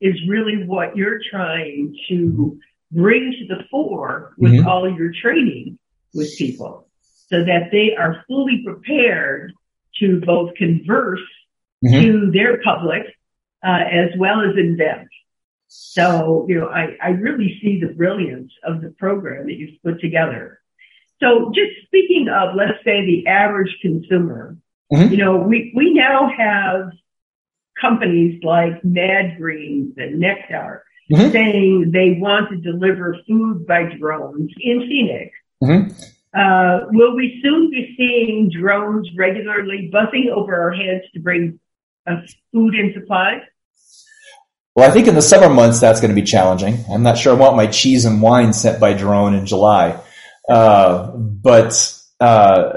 is 0.02 0.16
really 0.28 0.64
what 0.66 0.96
you're 0.96 1.20
trying 1.32 1.96
to 2.10 2.60
bring 2.92 3.34
to 3.40 3.56
the 3.56 3.64
fore 3.70 4.34
with 4.38 4.54
Mhm. 4.54 4.66
all 4.66 4.90
your 4.90 5.12
training 5.22 5.78
with 6.14 6.38
people 6.38 6.88
so 7.30 7.44
that 7.44 7.70
they 7.72 7.96
are 7.96 8.24
fully 8.28 8.64
prepared 8.64 9.52
to 10.00 10.22
both 10.26 10.54
converse 10.56 11.20
Mhm. 11.84 12.02
to 12.02 12.32
their 12.32 12.62
public 12.64 13.04
uh, 13.64 13.84
as 13.92 14.10
well 14.18 14.42
as 14.42 14.56
invent. 14.58 15.08
So, 15.68 16.46
you 16.48 16.60
know, 16.60 16.68
I, 16.68 16.96
I 17.02 17.10
really 17.10 17.60
see 17.62 17.80
the 17.80 17.94
brilliance 17.94 18.52
of 18.64 18.82
the 18.82 18.90
program 18.92 19.48
that 19.48 19.54
you've 19.54 19.82
put 19.84 20.00
together. 20.00 20.60
So 21.20 21.52
just 21.54 21.72
speaking 21.88 22.30
of, 22.30 22.56
let's 22.56 22.84
say 22.84 23.06
the 23.06 23.28
average 23.28 23.76
consumer, 23.82 24.58
Mhm. 24.92 25.12
you 25.12 25.18
know, 25.18 25.38
we, 25.38 25.74
we 25.76 25.94
now 25.94 26.30
have 26.30 26.92
companies 27.80 28.42
like 28.44 28.84
Mad 28.86 29.38
Greens 29.38 29.94
and 29.98 30.20
Nectar 30.20 30.84
Mhm. 31.12 31.32
saying 31.32 31.92
they 31.92 32.14
want 32.14 32.50
to 32.50 32.58
deliver 32.58 33.18
food 33.28 33.68
by 33.68 33.84
drones 33.98 34.52
in 34.60 34.82
Phoenix. 34.88 35.36
Mhm. 35.64 35.92
Uh, 36.34 36.88
will 36.92 37.16
we 37.16 37.40
soon 37.44 37.70
be 37.70 37.94
seeing 37.98 38.50
drones 38.50 39.10
regularly 39.18 39.90
buzzing 39.92 40.30
over 40.30 40.56
our 40.56 40.72
heads 40.72 41.04
to 41.14 41.20
bring 41.20 41.60
uh, 42.06 42.22
food 42.54 42.74
and 42.76 42.94
supplies? 42.94 43.42
Well, 44.78 44.88
I 44.88 44.94
think 44.94 45.08
in 45.08 45.16
the 45.16 45.24
summer 45.24 45.50
months 45.50 45.80
that's 45.80 46.02
going 46.02 46.14
to 46.14 46.22
be 46.22 46.22
challenging. 46.22 46.86
I'm 46.88 47.02
not 47.02 47.18
sure 47.18 47.34
I 47.34 47.36
want 47.36 47.58
my 47.58 47.66
cheese 47.66 48.06
and 48.06 48.22
wine 48.22 48.54
sent 48.54 48.80
by 48.80 48.94
drone 48.94 49.34
in 49.34 49.48
July, 49.48 50.00
uh, 50.48 51.08
but 51.18 52.00
uh, 52.20 52.74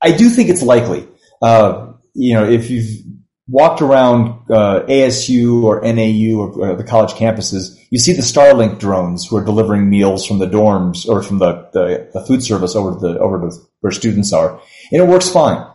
I 0.00 0.12
do 0.12 0.28
think 0.28 0.48
it's 0.48 0.62
likely. 0.62 1.08
Uh, 1.42 1.94
you 2.14 2.34
know, 2.34 2.48
if 2.48 2.70
you've 2.70 3.04
walked 3.48 3.82
around 3.82 4.48
uh, 4.48 4.84
ASU 4.86 5.64
or 5.64 5.80
NAU 5.80 6.38
or, 6.38 6.70
or, 6.70 6.76
the 6.76 6.84
college 6.84 7.14
campuses, 7.14 7.76
you 7.90 7.98
see 7.98 8.12
the 8.12 8.22
Starlink 8.22 8.78
drones 8.78 9.26
who 9.26 9.38
are 9.38 9.44
delivering 9.44 9.90
meals 9.90 10.24
from 10.24 10.38
the 10.38 10.46
dorms 10.46 11.08
or 11.08 11.24
from 11.24 11.40
the, 11.40 11.68
the, 11.72 12.08
the 12.14 12.24
food 12.26 12.44
service 12.44 12.76
over 12.76 12.92
to 12.92 13.00
the 13.00 13.18
over 13.18 13.40
to 13.40 13.56
where 13.80 13.90
students 13.90 14.32
are, 14.32 14.60
and 14.92 15.02
it 15.02 15.08
works 15.08 15.28
fine. 15.28 15.66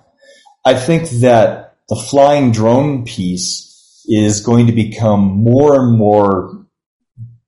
I 0.64 0.76
think 0.76 1.10
that 1.20 1.76
the 1.90 1.98
flying 1.98 2.54
drone 2.54 3.04
piece 3.04 3.73
is 4.08 4.42
going 4.42 4.68
to 4.68 4.74
become 4.74 5.22
more 5.22 5.80
and 5.80 5.98
more, 5.98 6.66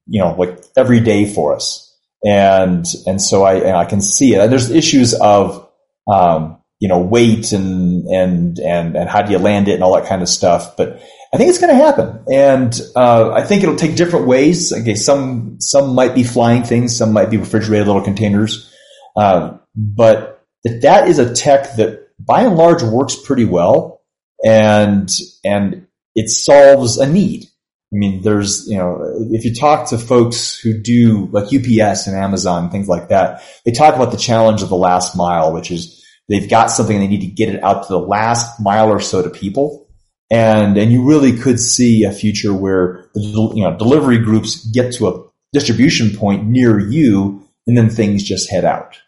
you 0.07 0.21
know, 0.21 0.35
like 0.35 0.63
every 0.77 0.99
day 0.99 1.25
for 1.25 1.55
us. 1.55 1.81
And, 2.23 2.85
and 3.05 3.21
so 3.21 3.43
I, 3.43 3.81
I 3.81 3.85
can 3.85 4.01
see 4.01 4.33
it. 4.33 4.49
There's 4.49 4.71
issues 4.71 5.13
of, 5.13 5.69
um, 6.11 6.57
you 6.79 6.87
know, 6.87 6.99
weight 6.99 7.51
and, 7.51 8.05
and, 8.07 8.59
and, 8.59 8.95
and 8.95 9.09
how 9.09 9.21
do 9.21 9.31
you 9.31 9.37
land 9.37 9.67
it 9.67 9.73
and 9.73 9.83
all 9.83 9.95
that 9.95 10.07
kind 10.07 10.21
of 10.21 10.29
stuff. 10.29 10.75
But 10.75 11.01
I 11.33 11.37
think 11.37 11.49
it's 11.49 11.59
going 11.59 11.77
to 11.77 11.83
happen. 11.83 12.23
And, 12.31 12.79
uh, 12.95 13.31
I 13.31 13.43
think 13.43 13.63
it'll 13.63 13.75
take 13.75 13.95
different 13.95 14.27
ways. 14.27 14.73
Okay. 14.73 14.95
Some, 14.95 15.57
some 15.59 15.93
might 15.93 16.15
be 16.15 16.23
flying 16.23 16.63
things. 16.63 16.95
Some 16.95 17.13
might 17.13 17.29
be 17.29 17.37
refrigerated 17.37 17.87
little 17.87 18.01
containers. 18.01 18.71
Uh, 19.15 19.57
but 19.75 20.43
that 20.63 21.07
is 21.07 21.19
a 21.19 21.33
tech 21.33 21.75
that 21.75 22.07
by 22.19 22.41
and 22.41 22.55
large 22.55 22.81
works 22.81 23.15
pretty 23.15 23.45
well 23.45 24.01
and, 24.43 25.11
and 25.43 25.87
it 26.15 26.29
solves 26.29 26.97
a 26.97 27.07
need. 27.07 27.45
I 27.93 27.97
mean, 27.97 28.21
there's, 28.23 28.67
you 28.67 28.77
know, 28.77 28.99
if 29.31 29.45
you 29.45 29.53
talk 29.53 29.89
to 29.89 29.97
folks 29.97 30.57
who 30.57 30.81
do 30.81 31.27
like 31.31 31.45
UPS 31.45 32.07
and 32.07 32.17
Amazon, 32.17 32.69
things 32.69 32.87
like 32.87 33.09
that, 33.09 33.43
they 33.63 33.71
talk 33.71 33.95
about 33.95 34.11
the 34.11 34.17
challenge 34.17 34.61
of 34.61 34.69
the 34.69 34.75
last 34.75 35.15
mile, 35.15 35.53
which 35.53 35.71
is 35.71 36.03
they've 36.27 36.49
got 36.49 36.71
something 36.71 36.99
they 36.99 37.07
need 37.07 37.21
to 37.21 37.27
get 37.27 37.49
it 37.49 37.63
out 37.63 37.83
to 37.83 37.93
the 37.93 37.99
last 37.99 38.59
mile 38.59 38.89
or 38.89 38.99
so 38.99 39.21
to 39.21 39.29
people. 39.29 39.87
And, 40.31 40.75
and 40.77 40.91
you 40.91 41.07
really 41.07 41.37
could 41.37 41.59
see 41.59 42.03
a 42.03 42.11
future 42.11 42.53
where, 42.53 43.09
you 43.15 43.63
know, 43.63 43.77
delivery 43.77 44.17
groups 44.17 44.65
get 44.71 44.93
to 44.95 45.07
a 45.07 45.23
distribution 45.53 46.17
point 46.17 46.47
near 46.47 46.79
you 46.79 47.47
and 47.67 47.77
then 47.77 47.89
things 47.89 48.23
just 48.23 48.49
head 48.49 48.65
out. 48.65 48.99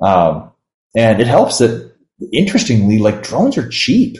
Um, 0.00 0.50
and 0.96 1.20
it 1.20 1.26
helps 1.26 1.58
that 1.58 1.94
interestingly, 2.32 2.98
like 2.98 3.22
drones 3.22 3.58
are 3.58 3.68
cheap. 3.68 4.16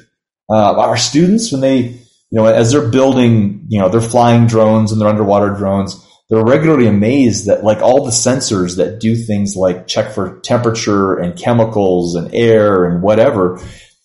Uh, 0.48 0.78
our 0.78 0.96
students, 0.96 1.50
when 1.50 1.62
they, 1.62 2.01
you 2.33 2.38
know, 2.38 2.47
as 2.47 2.73
they're 2.73 2.88
building, 2.88 3.66
you 3.68 3.79
know, 3.79 3.90
they're 3.90 4.01
flying 4.01 4.47
drones 4.47 4.90
and 4.90 4.99
they're 4.99 5.09
underwater 5.09 5.51
drones, 5.51 6.03
they're 6.31 6.42
regularly 6.42 6.87
amazed 6.87 7.45
that 7.45 7.62
like 7.62 7.83
all 7.83 8.07
the 8.07 8.11
sensors 8.11 8.79
that 8.79 9.01
do 9.01 9.14
things 9.14 9.55
like 9.55 9.87
check 9.87 10.12
for 10.12 10.40
temperature 10.40 11.14
and 11.14 11.38
chemicals 11.38 12.14
and 12.14 12.35
air 12.35 12.87
and 12.87 13.03
whatever, 13.03 13.61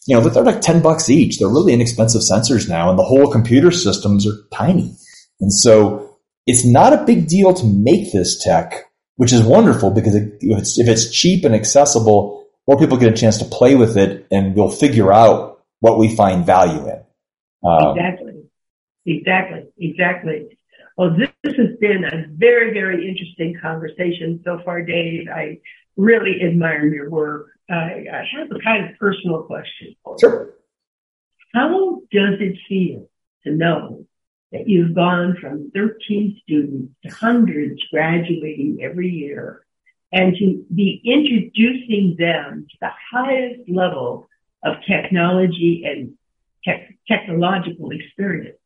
you 0.07 0.13
know, 0.13 0.21
that 0.21 0.33
they're 0.33 0.43
like 0.43 0.59
10 0.59 0.81
bucks 0.81 1.09
each. 1.09 1.39
They're 1.39 1.47
really 1.47 1.71
inexpensive 1.71 2.21
sensors 2.21 2.67
now 2.67 2.89
and 2.89 2.99
the 2.99 3.05
whole 3.05 3.31
computer 3.31 3.71
systems 3.71 4.27
are 4.27 4.35
tiny. 4.53 4.93
And 5.39 5.53
so 5.53 6.17
it's 6.45 6.65
not 6.65 6.91
a 6.91 7.05
big 7.05 7.29
deal 7.29 7.53
to 7.53 7.65
make 7.65 8.11
this 8.11 8.43
tech, 8.43 8.91
which 9.15 9.31
is 9.31 9.41
wonderful 9.41 9.91
because 9.91 10.15
if 10.15 10.33
it's, 10.41 10.77
if 10.77 10.89
it's 10.89 11.09
cheap 11.11 11.45
and 11.45 11.55
accessible, 11.55 12.45
more 12.67 12.77
people 12.77 12.97
get 12.97 13.13
a 13.13 13.15
chance 13.15 13.37
to 13.37 13.45
play 13.45 13.75
with 13.75 13.95
it 13.95 14.27
and 14.31 14.53
we'll 14.53 14.69
figure 14.69 15.13
out 15.13 15.63
what 15.79 15.97
we 15.97 16.13
find 16.13 16.45
value 16.45 16.89
in. 16.89 17.06
Um, 17.65 17.97
exactly. 17.97 18.43
Exactly. 19.05 19.63
Exactly. 19.79 20.57
Well, 20.97 21.15
this, 21.17 21.29
this 21.43 21.55
has 21.55 21.77
been 21.79 22.03
a 22.03 22.25
very, 22.29 22.73
very 22.73 23.07
interesting 23.07 23.55
conversation 23.61 24.41
so 24.43 24.59
far, 24.65 24.81
Dave. 24.81 25.27
I 25.33 25.59
really 25.95 26.41
admire 26.41 26.85
your 26.87 27.09
work. 27.09 27.47
I, 27.69 28.05
I 28.11 28.27
have 28.37 28.51
a 28.51 28.59
kind 28.59 28.89
of 28.89 28.97
personal 28.97 29.43
question. 29.43 29.95
Sure. 30.19 30.53
How 31.53 32.01
does 32.11 32.39
it 32.39 32.57
feel 32.67 33.09
to 33.43 33.51
know 33.51 34.05
that 34.51 34.67
you've 34.67 34.95
gone 34.95 35.37
from 35.39 35.71
13 35.73 36.39
students 36.43 36.93
to 37.03 37.09
hundreds 37.09 37.81
graduating 37.91 38.79
every 38.81 39.09
year 39.09 39.65
and 40.11 40.35
to 40.37 40.65
be 40.73 41.01
introducing 41.03 42.15
them 42.17 42.65
to 42.69 42.77
the 42.79 42.89
highest 43.11 43.69
level 43.69 44.29
of 44.63 44.75
technology 44.87 45.83
and 45.85 46.16
te- 46.67 46.97
technological 47.07 47.89
experience? 47.91 48.57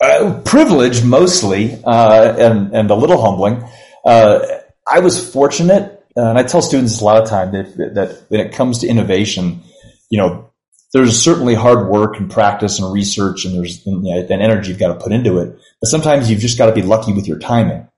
Uh, 0.00 0.40
privilege 0.44 1.04
mostly, 1.04 1.82
uh, 1.84 2.34
and 2.38 2.74
and 2.74 2.90
a 2.90 2.94
little 2.94 3.20
humbling. 3.20 3.64
Uh, 4.04 4.40
I 4.86 5.00
was 5.00 5.32
fortunate, 5.32 6.04
and 6.16 6.38
I 6.38 6.42
tell 6.42 6.60
students 6.60 7.00
a 7.00 7.04
lot 7.04 7.22
of 7.22 7.28
time 7.28 7.52
that 7.52 7.94
that 7.94 8.24
when 8.28 8.40
it 8.40 8.52
comes 8.52 8.78
to 8.80 8.86
innovation, 8.86 9.62
you 10.10 10.18
know, 10.18 10.50
there's 10.92 11.20
certainly 11.20 11.54
hard 11.54 11.88
work 11.88 12.18
and 12.18 12.30
practice 12.30 12.78
and 12.78 12.92
research, 12.92 13.44
and 13.44 13.54
there's 13.54 13.84
you 13.86 14.00
know, 14.00 14.26
energy 14.28 14.68
you've 14.68 14.78
got 14.78 14.92
to 14.92 15.02
put 15.02 15.12
into 15.12 15.38
it. 15.38 15.58
But 15.80 15.86
sometimes 15.88 16.30
you've 16.30 16.40
just 16.40 16.58
got 16.58 16.66
to 16.66 16.72
be 16.72 16.82
lucky 16.82 17.12
with 17.12 17.26
your 17.26 17.38
timing. 17.38 17.88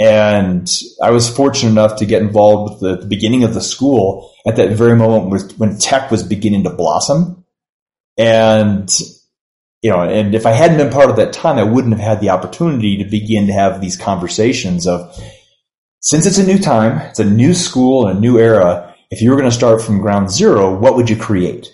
And 0.00 0.70
I 1.02 1.10
was 1.10 1.28
fortunate 1.28 1.70
enough 1.70 1.96
to 1.96 2.06
get 2.06 2.22
involved 2.22 2.72
with 2.72 2.80
the, 2.80 3.02
the 3.02 3.08
beginning 3.08 3.42
of 3.42 3.54
the 3.54 3.60
school 3.60 4.32
at 4.46 4.56
that 4.56 4.72
very 4.72 4.94
moment 4.94 5.58
when 5.58 5.78
tech 5.78 6.10
was 6.10 6.22
beginning 6.22 6.64
to 6.64 6.70
blossom. 6.70 7.44
And, 8.18 8.90
you 9.80 9.90
know, 9.90 10.02
and 10.02 10.34
if 10.34 10.44
I 10.44 10.50
hadn't 10.50 10.78
been 10.78 10.92
part 10.92 11.08
of 11.08 11.16
that 11.16 11.32
time, 11.32 11.56
I 11.56 11.62
wouldn't 11.62 11.94
have 11.94 12.04
had 12.04 12.20
the 12.20 12.30
opportunity 12.30 12.96
to 12.98 13.08
begin 13.08 13.46
to 13.46 13.52
have 13.52 13.80
these 13.80 13.96
conversations 13.96 14.86
of, 14.86 15.16
since 16.00 16.26
it's 16.26 16.38
a 16.38 16.46
new 16.46 16.58
time, 16.58 16.98
it's 17.08 17.20
a 17.20 17.24
new 17.24 17.54
school 17.54 18.06
and 18.06 18.18
a 18.18 18.20
new 18.20 18.38
era, 18.38 18.94
if 19.10 19.22
you 19.22 19.30
were 19.30 19.36
going 19.36 19.48
to 19.48 19.56
start 19.56 19.80
from 19.80 20.00
ground 20.00 20.30
zero, 20.30 20.76
what 20.76 20.96
would 20.96 21.08
you 21.08 21.16
create? 21.16 21.72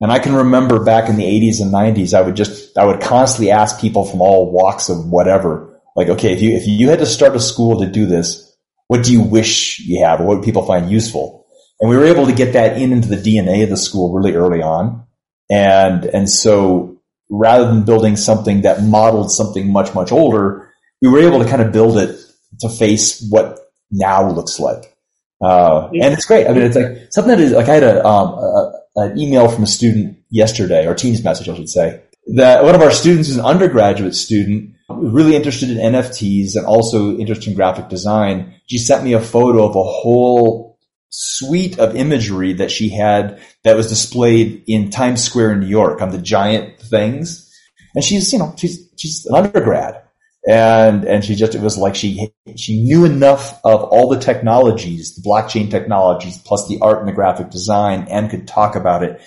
And 0.00 0.12
I 0.12 0.18
can 0.18 0.34
remember 0.34 0.82
back 0.82 1.08
in 1.08 1.16
the 1.16 1.24
80s 1.24 1.60
and 1.60 1.72
90s, 1.72 2.14
I 2.14 2.22
would 2.22 2.36
just, 2.36 2.76
I 2.78 2.84
would 2.84 3.00
constantly 3.00 3.50
ask 3.50 3.80
people 3.80 4.04
from 4.04 4.22
all 4.22 4.50
walks 4.50 4.88
of 4.88 5.06
whatever, 5.06 5.80
like, 5.96 6.08
okay, 6.08 6.32
if 6.32 6.40
you, 6.40 6.52
if 6.54 6.66
you 6.66 6.88
had 6.88 7.00
to 7.00 7.06
start 7.06 7.36
a 7.36 7.40
school 7.40 7.80
to 7.80 7.86
do 7.86 8.06
this, 8.06 8.56
what 8.86 9.04
do 9.04 9.12
you 9.12 9.20
wish 9.22 9.78
you 9.80 10.04
have 10.04 10.20
or 10.20 10.26
what 10.26 10.38
would 10.38 10.44
people 10.44 10.62
find 10.62 10.90
useful? 10.90 11.46
And 11.80 11.90
we 11.90 11.96
were 11.96 12.04
able 12.04 12.26
to 12.26 12.34
get 12.34 12.54
that 12.54 12.78
in 12.78 12.92
into 12.92 13.08
the 13.08 13.16
DNA 13.16 13.62
of 13.62 13.70
the 13.70 13.76
school 13.76 14.12
really 14.12 14.34
early 14.34 14.62
on. 14.62 15.06
And, 15.50 16.04
and 16.06 16.30
so 16.30 17.00
rather 17.28 17.66
than 17.66 17.84
building 17.84 18.16
something 18.16 18.62
that 18.62 18.82
modeled 18.82 19.30
something 19.32 19.72
much, 19.72 19.94
much 19.94 20.12
older, 20.12 20.72
we 21.02 21.08
were 21.08 21.20
able 21.20 21.38
to 21.42 21.48
kind 21.48 21.62
of 21.62 21.72
build 21.72 21.98
it 21.98 22.18
to 22.60 22.68
face 22.68 23.26
what 23.30 23.58
now 23.90 24.30
looks 24.30 24.60
like. 24.60 24.96
Uh, 25.40 25.88
and 25.88 26.12
it's 26.12 26.26
great. 26.26 26.46
I 26.46 26.52
mean, 26.52 26.62
it's 26.62 26.76
like 26.76 27.12
something 27.12 27.30
that 27.30 27.40
is 27.40 27.52
like 27.52 27.68
I 27.68 27.74
had 27.74 27.82
a, 27.82 28.06
um, 28.06 28.34
a, 28.34 28.72
an 28.96 29.18
email 29.18 29.48
from 29.48 29.64
a 29.64 29.66
student 29.66 30.18
yesterday 30.28 30.86
or 30.86 30.94
Teams 30.94 31.24
message, 31.24 31.48
I 31.48 31.56
should 31.56 31.70
say, 31.70 32.02
that 32.34 32.62
one 32.62 32.74
of 32.74 32.82
our 32.82 32.90
students 32.90 33.28
is 33.28 33.36
an 33.36 33.44
undergraduate 33.44 34.14
student 34.14 34.74
really 34.90 35.36
interested 35.36 35.70
in 35.70 35.78
NFTs 35.78 36.56
and 36.56 36.66
also 36.66 37.16
interested 37.16 37.48
in 37.48 37.54
graphic 37.54 37.88
design. 37.88 38.54
She 38.66 38.78
sent 38.78 39.04
me 39.04 39.14
a 39.14 39.20
photo 39.20 39.64
of 39.64 39.76
a 39.76 39.82
whole 39.82 40.69
suite 41.10 41.78
of 41.78 41.96
imagery 41.96 42.54
that 42.54 42.70
she 42.70 42.88
had 42.88 43.42
that 43.64 43.76
was 43.76 43.88
displayed 43.88 44.64
in 44.66 44.90
Times 44.90 45.22
Square 45.22 45.52
in 45.52 45.60
New 45.60 45.66
York 45.66 46.00
on 46.00 46.10
the 46.10 46.18
giant 46.18 46.80
things. 46.80 47.52
And 47.94 48.04
she's, 48.04 48.32
you 48.32 48.38
know, 48.38 48.54
she's, 48.56 48.88
she's 48.96 49.26
an 49.26 49.34
undergrad. 49.34 50.02
And, 50.48 51.04
and 51.04 51.22
she 51.22 51.34
just, 51.34 51.54
it 51.54 51.60
was 51.60 51.76
like 51.76 51.94
she, 51.94 52.32
she 52.56 52.82
knew 52.82 53.04
enough 53.04 53.60
of 53.64 53.82
all 53.82 54.08
the 54.08 54.18
technologies, 54.18 55.14
the 55.14 55.28
blockchain 55.28 55.70
technologies, 55.70 56.38
plus 56.38 56.66
the 56.66 56.78
art 56.80 57.00
and 57.00 57.08
the 57.08 57.12
graphic 57.12 57.50
design 57.50 58.06
and 58.08 58.30
could 58.30 58.48
talk 58.48 58.74
about 58.74 59.02
it. 59.02 59.20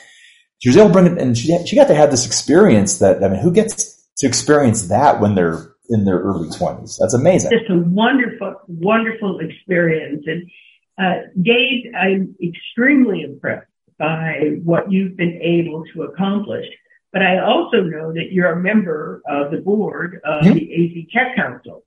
She 0.59 0.69
was 0.69 0.77
able 0.77 0.87
to 0.87 0.93
bring 0.93 1.05
it, 1.05 1.17
and 1.19 1.37
she, 1.37 1.55
she 1.67 1.75
got 1.75 1.89
to 1.89 1.95
have 1.95 2.09
this 2.09 2.25
experience 2.25 2.99
that, 2.99 3.23
I 3.23 3.27
mean, 3.27 3.41
who 3.41 3.51
gets 3.51 4.01
to 4.17 4.27
experience 4.27 4.87
that 4.87 5.19
when 5.19 5.35
they're 5.35 5.75
in 5.89 6.05
their 6.05 6.17
early 6.19 6.49
twenties? 6.49 6.97
That's 6.99 7.13
amazing. 7.13 7.51
Just 7.51 7.69
a 7.69 7.77
wonderful, 7.77 8.55
wonderful 8.67 9.39
experience. 9.41 10.23
And 10.25 10.49
Dave, 10.97 11.93
I'm 11.95 12.35
extremely 12.41 13.21
impressed 13.21 13.67
by 13.97 14.57
what 14.63 14.91
you've 14.91 15.17
been 15.17 15.39
able 15.41 15.85
to 15.93 16.03
accomplish. 16.03 16.65
But 17.11 17.21
I 17.21 17.39
also 17.39 17.81
know 17.81 18.11
that 18.11 18.31
you're 18.31 18.51
a 18.51 18.59
member 18.59 19.21
of 19.27 19.51
the 19.51 19.57
board 19.57 20.19
of 20.23 20.43
mm-hmm. 20.43 20.53
the 20.53 20.73
AZ 20.73 21.13
Tech 21.13 21.35
Council. 21.35 21.83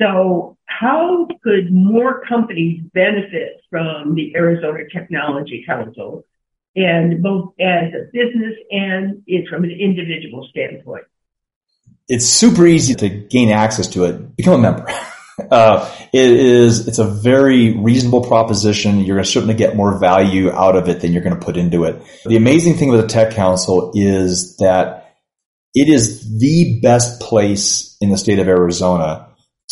So 0.00 0.56
how 0.64 1.28
could 1.42 1.72
more 1.72 2.24
companies 2.26 2.82
benefit 2.92 3.60
from 3.70 4.14
the 4.14 4.34
Arizona 4.34 4.88
Technology 4.92 5.64
Council 5.66 6.24
and 6.74 7.22
both 7.22 7.52
as 7.60 7.92
a 7.92 8.06
business 8.12 8.54
and 8.70 9.22
from 9.48 9.64
an 9.64 9.70
individual 9.70 10.48
standpoint? 10.50 11.04
It's 12.08 12.26
super 12.26 12.66
easy 12.66 12.94
to 12.96 13.08
gain 13.08 13.50
access 13.50 13.86
to 13.88 14.04
it. 14.04 14.36
Become 14.36 14.54
a 14.54 14.58
member. 14.58 14.86
Uh, 15.50 15.92
it 16.12 16.30
is, 16.30 16.86
it's 16.86 16.98
a 16.98 17.04
very 17.04 17.76
reasonable 17.76 18.24
proposition. 18.24 19.00
You're 19.00 19.16
going 19.16 19.24
to 19.24 19.30
certainly 19.30 19.54
get 19.54 19.76
more 19.76 19.98
value 19.98 20.50
out 20.52 20.76
of 20.76 20.88
it 20.88 21.00
than 21.00 21.12
you're 21.12 21.22
going 21.22 21.38
to 21.38 21.44
put 21.44 21.56
into 21.56 21.84
it. 21.84 22.00
The 22.24 22.36
amazing 22.36 22.74
thing 22.74 22.88
with 22.88 23.00
the 23.00 23.08
Tech 23.08 23.32
Council 23.32 23.92
is 23.94 24.56
that 24.58 25.16
it 25.74 25.88
is 25.88 26.38
the 26.38 26.80
best 26.82 27.20
place 27.20 27.96
in 28.00 28.10
the 28.10 28.18
state 28.18 28.38
of 28.38 28.46
Arizona 28.46 29.28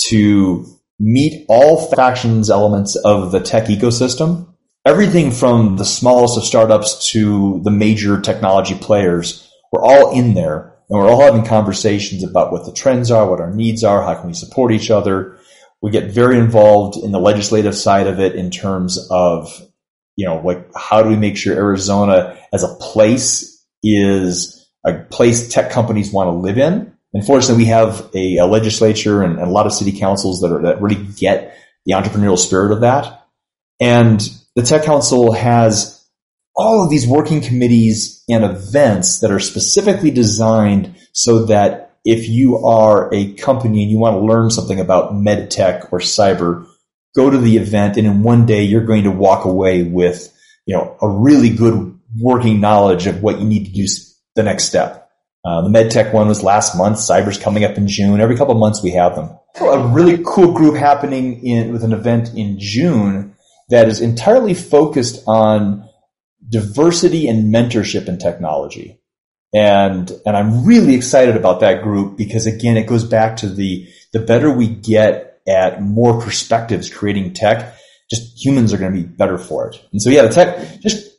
to 0.09 0.67
meet 0.99 1.45
all 1.49 1.91
factions 1.91 2.51
elements 2.51 2.97
of 2.97 3.31
the 3.31 3.41
tech 3.41 3.67
ecosystem. 3.67 4.49
Everything 4.85 5.31
from 5.31 5.77
the 5.77 5.85
smallest 5.85 6.37
of 6.37 6.45
startups 6.45 7.11
to 7.13 7.61
the 7.63 7.71
major 7.71 8.21
technology 8.21 8.75
players 8.75 9.49
we're 9.73 9.83
all 9.83 10.13
in 10.13 10.35
there 10.35 10.75
and 10.89 10.99
we're 10.99 11.09
all 11.09 11.23
having 11.23 11.45
conversations 11.45 12.23
about 12.23 12.53
what 12.53 12.67
the 12.67 12.73
trends 12.73 13.11
are, 13.11 13.29
what 13.29 13.41
our 13.41 13.53
needs 13.53 13.83
are, 13.83 14.03
how 14.03 14.15
can 14.15 14.27
we 14.27 14.35
support 14.35 14.73
each 14.73 14.91
other. 14.91 15.39
We 15.83 15.91
get 15.91 16.11
very 16.11 16.39
involved 16.39 16.97
in 16.97 17.13
the 17.13 17.19
legislative 17.19 17.77
side 17.77 18.07
of 18.07 18.21
it 18.21 18.35
in 18.37 18.51
terms 18.51 19.09
of, 19.11 19.51
you 20.17 20.25
know, 20.27 20.41
like 20.45 20.71
how 20.77 21.03
do 21.03 21.09
we 21.09 21.17
make 21.17 21.37
sure 21.37 21.55
Arizona 21.55 22.39
as 22.53 22.63
a 22.63 22.75
place 22.77 23.65
is 23.83 24.71
a 24.85 24.95
place 24.95 25.49
tech 25.49 25.71
companies 25.71 26.13
want 26.13 26.29
to 26.29 26.33
live 26.33 26.59
in. 26.59 26.97
Unfortunately, 27.15 27.65
we 27.65 27.69
have 27.69 28.11
a, 28.15 28.39
a 28.39 28.47
legislature 28.47 29.23
and, 29.23 29.39
and, 29.39 29.49
a 29.49 29.51
lot 29.51 29.67
of 29.67 29.73
city 29.73 29.93
councils 29.93 30.41
that 30.41 30.53
are, 30.53 30.63
that 30.63 30.81
really 30.81 31.05
get 31.17 31.57
the 31.85 31.93
entrepreneurial 31.93 32.39
spirit 32.39 32.73
of 32.73 32.81
that. 32.81 33.27
And 33.81 34.21
the 34.55 34.63
tech 34.63 34.85
council 34.85 35.33
has 35.33 36.03
all 36.55 36.85
of 36.85 36.91
these 36.91 37.07
working 37.07 37.41
committees 37.41 38.23
and 38.29 38.45
events 38.45 39.21
that 39.21 39.31
are 39.31 39.41
specifically 39.41 40.11
designed 40.11 40.95
so 41.13 41.47
that 41.47 41.82
if 42.05 42.29
you 42.29 42.65
are 42.65 43.13
a 43.15 43.33
company 43.35 43.83
and 43.83 43.91
you 43.91 43.99
want 43.99 44.17
to 44.17 44.21
learn 44.21 44.51
something 44.51 44.81
about 44.81 45.15
med 45.15 45.51
tech 45.51 45.93
or 45.93 46.01
cyber, 46.01 46.67
go 47.15 47.31
to 47.31 47.39
the 47.39 47.57
event 47.57 47.97
and 47.97 48.07
in 48.07 48.23
one 48.23 48.47
day 48.47 48.65
you're 48.65 48.85
going 48.85 49.05
to 49.05 49.11
walk 49.11 49.45
away 49.45 49.83
with, 49.83 50.33
you 50.67 50.77
know, 50.77 50.97
a 51.01 51.09
really 51.09 51.51
good 51.51 51.99
working 52.19 52.61
knowledge 52.61 53.07
of 53.07 53.23
what 53.23 53.39
you 53.39 53.47
need 53.47 53.67
to 53.67 53.73
do 53.73 53.87
the 54.35 54.43
next 54.43 54.65
step. 54.65 55.11
Uh, 55.45 55.63
the 55.63 55.69
MedTech 55.69 56.13
one 56.13 56.29
was 56.29 56.43
last 56.43 56.77
month. 56.77 56.99
Cyber's 56.99 57.39
coming 57.39 57.65
up 57.65 57.77
in 57.77 57.89
June. 57.89 58.21
Every 58.21 58.37
couple 58.37 58.55
months 58.55 58.83
we 58.83 58.93
have 58.93 59.17
them. 59.17 59.31
A 59.61 59.89
really 59.89 60.23
cool 60.25 60.53
group 60.53 60.77
happening 60.77 61.45
in 61.45 61.73
with 61.73 61.85
an 61.85 61.93
event 61.93 62.35
in 62.35 62.59
June 62.59 63.35
that 63.69 63.89
is 63.89 64.01
entirely 64.01 64.55
focused 64.55 65.23
on 65.27 65.89
diversity 66.49 67.29
and 67.29 67.53
mentorship 67.53 68.09
in 68.09 68.19
technology. 68.19 69.02
And, 69.55 70.11
and 70.25 70.37
I'm 70.37 70.65
really 70.65 70.95
excited 70.95 71.37
about 71.37 71.61
that 71.61 71.83
group 71.83 72.17
because 72.17 72.47
again, 72.47 72.77
it 72.77 72.87
goes 72.87 73.05
back 73.05 73.37
to 73.39 73.49
the, 73.49 73.89
the 74.13 74.21
better 74.21 74.51
we 74.51 74.69
get 74.69 75.41
at 75.47 75.83
more 75.83 76.21
perspectives 76.21 76.93
creating 76.93 77.35
tech, 77.35 77.77
just 78.09 78.45
humans 78.45 78.73
are 78.73 78.79
going 78.79 78.93
to 78.95 79.01
be 79.01 79.07
better 79.07 79.39
for 79.39 79.69
it. 79.69 79.85
And 79.93 80.01
so 80.01 80.11
yeah, 80.11 80.23
the 80.23 80.31
tech, 80.31 80.81
just 80.81 81.11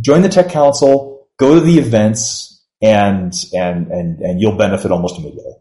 join 0.00 0.22
the 0.22 0.28
tech 0.28 0.48
council, 0.48 1.28
go 1.36 1.54
to 1.54 1.60
the 1.60 1.78
events 1.78 2.64
and, 2.80 3.32
and, 3.52 3.88
and, 3.88 4.20
and 4.20 4.40
you'll 4.40 4.56
benefit 4.56 4.90
almost 4.90 5.18
immediately. 5.18 5.52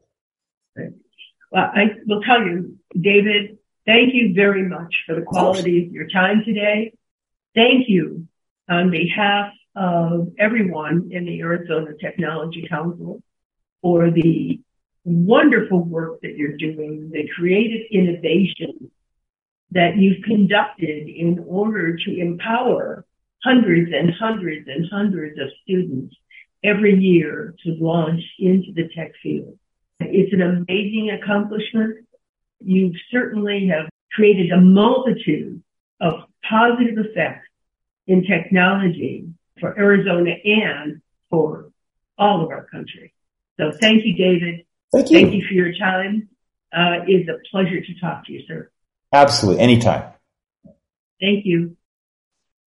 Well, 1.52 1.70
I 1.74 1.86
will 2.06 2.22
tell 2.22 2.42
you, 2.42 2.78
David, 3.00 3.58
thank 3.86 4.14
you 4.14 4.34
very 4.36 4.64
much 4.68 4.94
for 5.06 5.16
the 5.16 5.22
quality 5.22 5.88
of 5.88 5.92
your 5.92 6.08
time 6.08 6.44
today. 6.46 6.94
Thank 7.56 7.90
you 7.90 8.28
on 8.70 8.92
behalf 8.92 9.52
of 9.80 10.34
everyone 10.38 11.10
in 11.12 11.26
the 11.26 11.40
Arizona 11.40 11.92
Technology 12.00 12.68
Council 12.68 13.24
for 13.82 14.12
the 14.12 14.60
wonderful 15.06 15.82
work 15.82 16.20
that 16.22 16.36
you're 16.36 16.58
doing, 16.58 17.10
the 17.14 17.30
creative 17.34 17.88
innovation 17.90 18.92
that 19.72 19.96
you've 19.96 20.22
conducted 20.24 21.08
in 21.08 21.46
order 21.48 21.96
to 21.96 22.20
empower 22.20 23.06
hundreds 23.42 23.92
and 23.94 24.12
hundreds 24.20 24.68
and 24.68 24.86
hundreds 24.92 25.40
of 25.40 25.48
students 25.64 26.14
every 26.62 27.00
year 27.00 27.56
to 27.64 27.78
launch 27.80 28.22
into 28.38 28.74
the 28.74 28.90
tech 28.94 29.14
field. 29.24 29.58
It's 30.02 30.34
an 30.34 30.42
amazing 30.42 31.12
accomplishment. 31.12 32.06
You 32.60 32.92
certainly 33.12 33.68
have 33.68 33.88
created 34.12 34.52
a 34.52 34.60
multitude 34.60 35.64
of 36.02 36.24
positive 36.44 36.98
effects 36.98 37.48
in 38.08 38.26
technology 38.26 39.30
for 39.60 39.78
Arizona 39.78 40.32
and 40.44 41.02
for 41.30 41.72
all 42.18 42.44
of 42.44 42.50
our 42.50 42.66
country. 42.66 43.14
So 43.60 43.72
thank 43.72 44.06
you, 44.06 44.16
David. 44.16 44.66
Thank 44.92 45.12
you. 45.12 45.20
Thank 45.20 45.34
you 45.34 45.48
for 45.48 45.54
your 45.54 45.74
time. 45.74 46.30
Uh, 46.72 47.04
it's 47.08 47.30
a 47.30 47.38
pleasure 47.52 47.82
to 47.82 48.00
talk 48.00 48.26
to 48.26 48.34
you, 48.34 48.44
sir. 48.48 48.70
Absolutely. 49.12 49.62
Anytime. 49.62 50.12
Thank 51.20 51.46
you. 51.46 51.76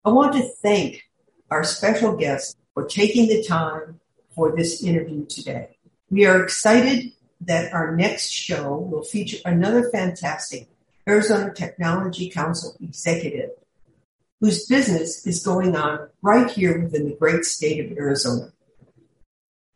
I 0.04 0.10
want 0.10 0.32
to 0.34 0.42
thank 0.62 1.02
our 1.50 1.64
special 1.64 2.16
guest 2.16 2.56
for 2.74 2.86
taking 2.86 3.28
the 3.28 3.44
time 3.44 4.00
for 4.34 4.56
this 4.56 4.82
interview 4.82 5.26
today. 5.26 5.76
We 6.10 6.24
are 6.26 6.42
excited 6.42 7.12
that 7.42 7.72
our 7.72 7.94
next 7.94 8.30
show 8.30 8.76
will 8.76 9.02
feature 9.02 9.38
another 9.44 9.90
fantastic 9.90 10.68
Arizona 11.08 11.52
Technology 11.52 12.30
Council 12.30 12.76
executive 12.80 13.50
whose 14.40 14.66
business 14.66 15.26
is 15.26 15.44
going 15.44 15.76
on 15.76 16.08
right 16.22 16.50
here 16.50 16.80
within 16.82 17.04
the 17.04 17.16
great 17.16 17.44
state 17.44 17.84
of 17.84 17.96
Arizona. 17.96 18.52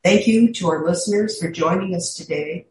Thank 0.03 0.27
you 0.27 0.53
to 0.55 0.69
our 0.69 0.85
listeners 0.85 1.39
for 1.39 1.51
joining 1.51 1.95
us 1.95 2.15
today. 2.15 2.67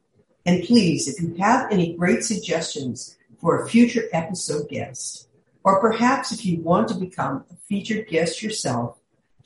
And 0.45 0.63
please, 0.63 1.07
if 1.07 1.21
you 1.21 1.35
have 1.35 1.71
any 1.71 1.95
great 1.95 2.23
suggestions 2.23 3.15
for 3.39 3.61
a 3.61 3.69
future 3.69 4.03
episode 4.11 4.69
guest, 4.69 5.27
or 5.63 5.79
perhaps 5.79 6.31
if 6.31 6.45
you 6.45 6.59
want 6.61 6.89
to 6.89 6.95
become 6.95 7.45
a 7.51 7.55
featured 7.55 8.07
guest 8.07 8.43
yourself, 8.43 8.97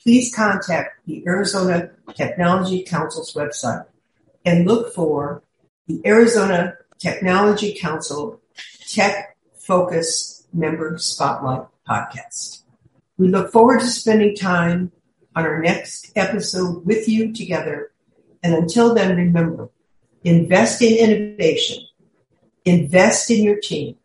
please 0.02 0.34
contact 0.34 1.06
the 1.06 1.22
Arizona 1.26 1.90
Technology 2.14 2.82
Council's 2.82 3.34
website 3.34 3.86
and 4.44 4.66
look 4.66 4.94
for 4.94 5.42
the 5.86 6.00
Arizona 6.04 6.74
Technology 6.98 7.74
Council 7.78 8.40
Tech 8.88 9.36
Focus 9.58 10.46
Member 10.52 10.98
Spotlight 10.98 11.66
podcast. 11.88 12.62
We 13.16 13.28
look 13.28 13.52
forward 13.52 13.80
to 13.80 13.86
spending 13.86 14.36
time 14.36 14.92
on 15.34 15.44
our 15.44 15.60
next 15.60 16.12
episode 16.16 16.84
with 16.84 17.08
you 17.08 17.32
together. 17.32 17.92
And 18.42 18.54
until 18.54 18.94
then, 18.94 19.16
remember, 19.16 19.70
invest 20.24 20.82
in 20.82 20.96
innovation, 20.96 21.84
invest 22.64 23.30
in 23.30 23.42
your 23.42 23.58
team, 23.60 23.96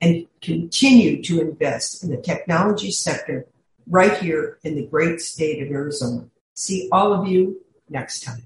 and 0.00 0.26
continue 0.40 1.22
to 1.22 1.40
invest 1.40 2.02
in 2.02 2.10
the 2.10 2.16
technology 2.16 2.90
sector 2.90 3.46
right 3.86 4.16
here 4.18 4.58
in 4.64 4.76
the 4.76 4.86
great 4.86 5.20
state 5.20 5.62
of 5.62 5.70
Arizona. 5.70 6.28
See 6.54 6.88
all 6.90 7.12
of 7.12 7.28
you 7.28 7.60
next 7.88 8.22
time. 8.22 8.42